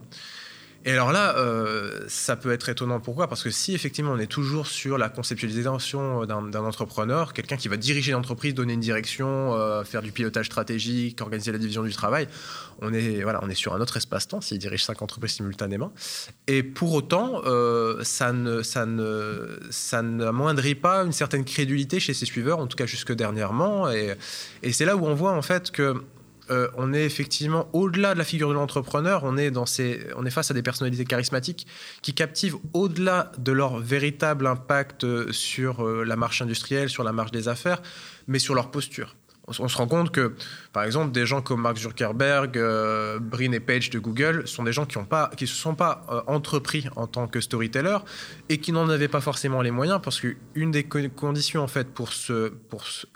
[0.86, 3.00] Et alors là, euh, ça peut être étonnant.
[3.00, 3.28] Pourquoi?
[3.28, 7.76] Parce que si effectivement on est toujours sur la conceptualisation d'un entrepreneur, quelqu'un qui va
[7.76, 12.28] diriger l'entreprise, donner une direction, euh, faire du pilotage stratégique, organiser la division du travail,
[12.80, 15.92] on est, voilà, on est sur un autre espace-temps s'il dirige cinq entreprises simultanément.
[16.46, 22.14] Et pour autant, euh, ça ne, ça ne, ça n'amoindrit pas une certaine crédulité chez
[22.14, 23.90] ses suiveurs, en tout cas jusque dernièrement.
[23.90, 24.16] Et
[24.72, 26.02] c'est là où on voit en fait que
[26.50, 30.50] euh, on est effectivement au-delà de la figure de l'entrepreneur, on est, on est face
[30.50, 31.66] à des personnalités charismatiques
[32.02, 37.12] qui captivent au-delà de leur véritable impact euh, sur euh, la marche industrielle, sur la
[37.12, 37.80] marche des affaires,
[38.26, 39.14] mais sur leur posture
[39.58, 40.34] on, se rend compte que,
[40.72, 44.72] par exemple, des gens comme Mark Zuckerberg, euh, Brin et Page de Google sont des
[44.72, 47.98] gens qui ne se sont pas euh, entrepris en tant que storyteller
[48.48, 52.10] et qui n'en avaient pas forcément les moyens parce qu'une des conditions en fait pour,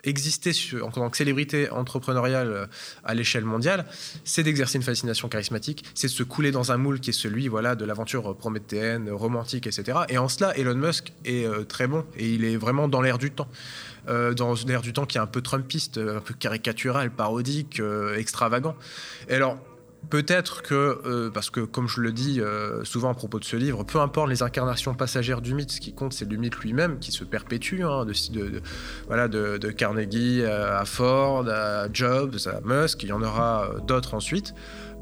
[0.03, 2.67] exister en tant que célébrité entrepreneuriale euh,
[3.05, 3.87] à l'échelle mondiale,
[4.25, 7.49] c'est d'exercer une fascination charismatique, c'est de se couler dans un moule qui est celui
[7.49, 9.99] voilà, de l'aventure prométhéenne, romantique, etc.
[10.09, 13.31] Et en cela, Elon Musk est très bon et il est vraiment dans l'air du
[13.31, 13.49] temps.
[14.09, 18.17] Euh, dans l'air du temps qui est un peu trumpiste, un peu caricatural, parodique, euh,
[18.17, 18.77] extravagant.
[19.29, 19.59] Et alors,
[20.11, 22.39] Peut-être que, euh, parce que comme je le dis
[22.83, 25.95] souvent à propos de ce livre, peu importe les incarnations passagères du mythe, ce qui
[25.95, 28.61] compte c'est le mythe lui-même qui se perpétue, hein, de,
[29.07, 34.53] voilà, de, Carnegie à Ford, à Jobs, à Musk, il y en aura d'autres ensuite.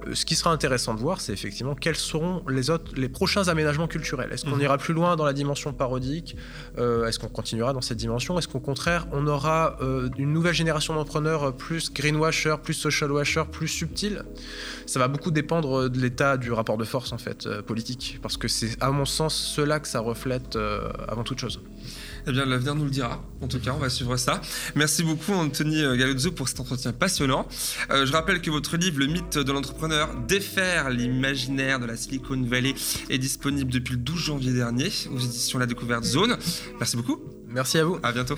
[0.07, 3.48] Euh, Ce qui sera intéressant de voir, c'est effectivement quels seront les, autres, les prochains
[3.48, 4.30] aménagements culturels.
[4.32, 4.62] Est-ce qu'on Mhm.
[4.62, 6.36] ira plus loin dans la dimension parodique
[6.78, 10.55] Euh, Est-ce qu'on continuera dans cette dimension Est-ce qu'au contraire, on aura euh, une nouvelle
[10.55, 14.22] génération d'entrepreneurs plus greenwasher, plus social washer, plus subtil
[14.86, 18.36] Ça va beaucoup dépendre de l'état du rapport de force en fait euh, politique, parce
[18.36, 20.57] que c'est à mon sens cela que ça reflète
[21.09, 21.61] avant toute chose.
[22.27, 23.23] Eh bien, l'avenir nous le dira.
[23.41, 24.41] En tout cas, on va suivre ça.
[24.75, 27.49] Merci beaucoup, Anthony euh, Galuzzo, pour cet entretien passionnant.
[27.91, 32.41] Euh, je rappelle que votre livre, Le mythe de l'entrepreneur, défaire l'imaginaire de la Silicon
[32.43, 32.75] Valley,
[33.11, 36.37] est disponible depuis le 12 janvier dernier aux éditions La Découverte Zone.
[36.79, 37.20] Merci beaucoup.
[37.49, 37.99] Merci à vous.
[38.03, 38.37] À bientôt.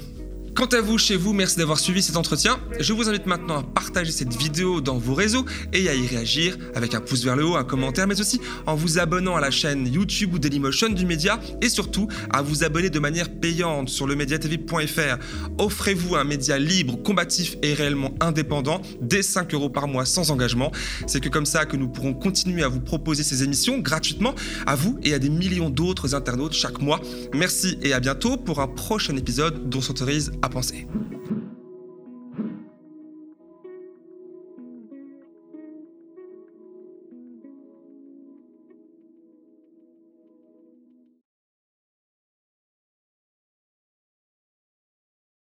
[0.54, 2.60] Quant à vous, chez vous, merci d'avoir suivi cet entretien.
[2.78, 6.56] Je vous invite maintenant à partager cette vidéo dans vos réseaux et à y réagir
[6.76, 9.50] avec un pouce vers le haut, un commentaire, mais aussi en vous abonnant à la
[9.50, 14.06] chaîne YouTube ou Dailymotion du média et surtout à vous abonner de manière payante sur
[14.06, 15.18] le mediatv.fr.
[15.58, 20.70] Offrez-vous un média libre, combatif et réellement indépendant dès 5 euros par mois sans engagement.
[21.08, 24.36] C'est que comme ça que nous pourrons continuer à vous proposer ces émissions gratuitement
[24.66, 27.00] à vous et à des millions d'autres internautes chaque mois.
[27.34, 30.86] Merci et à bientôt pour un prochain épisode dont s'autorise à penser.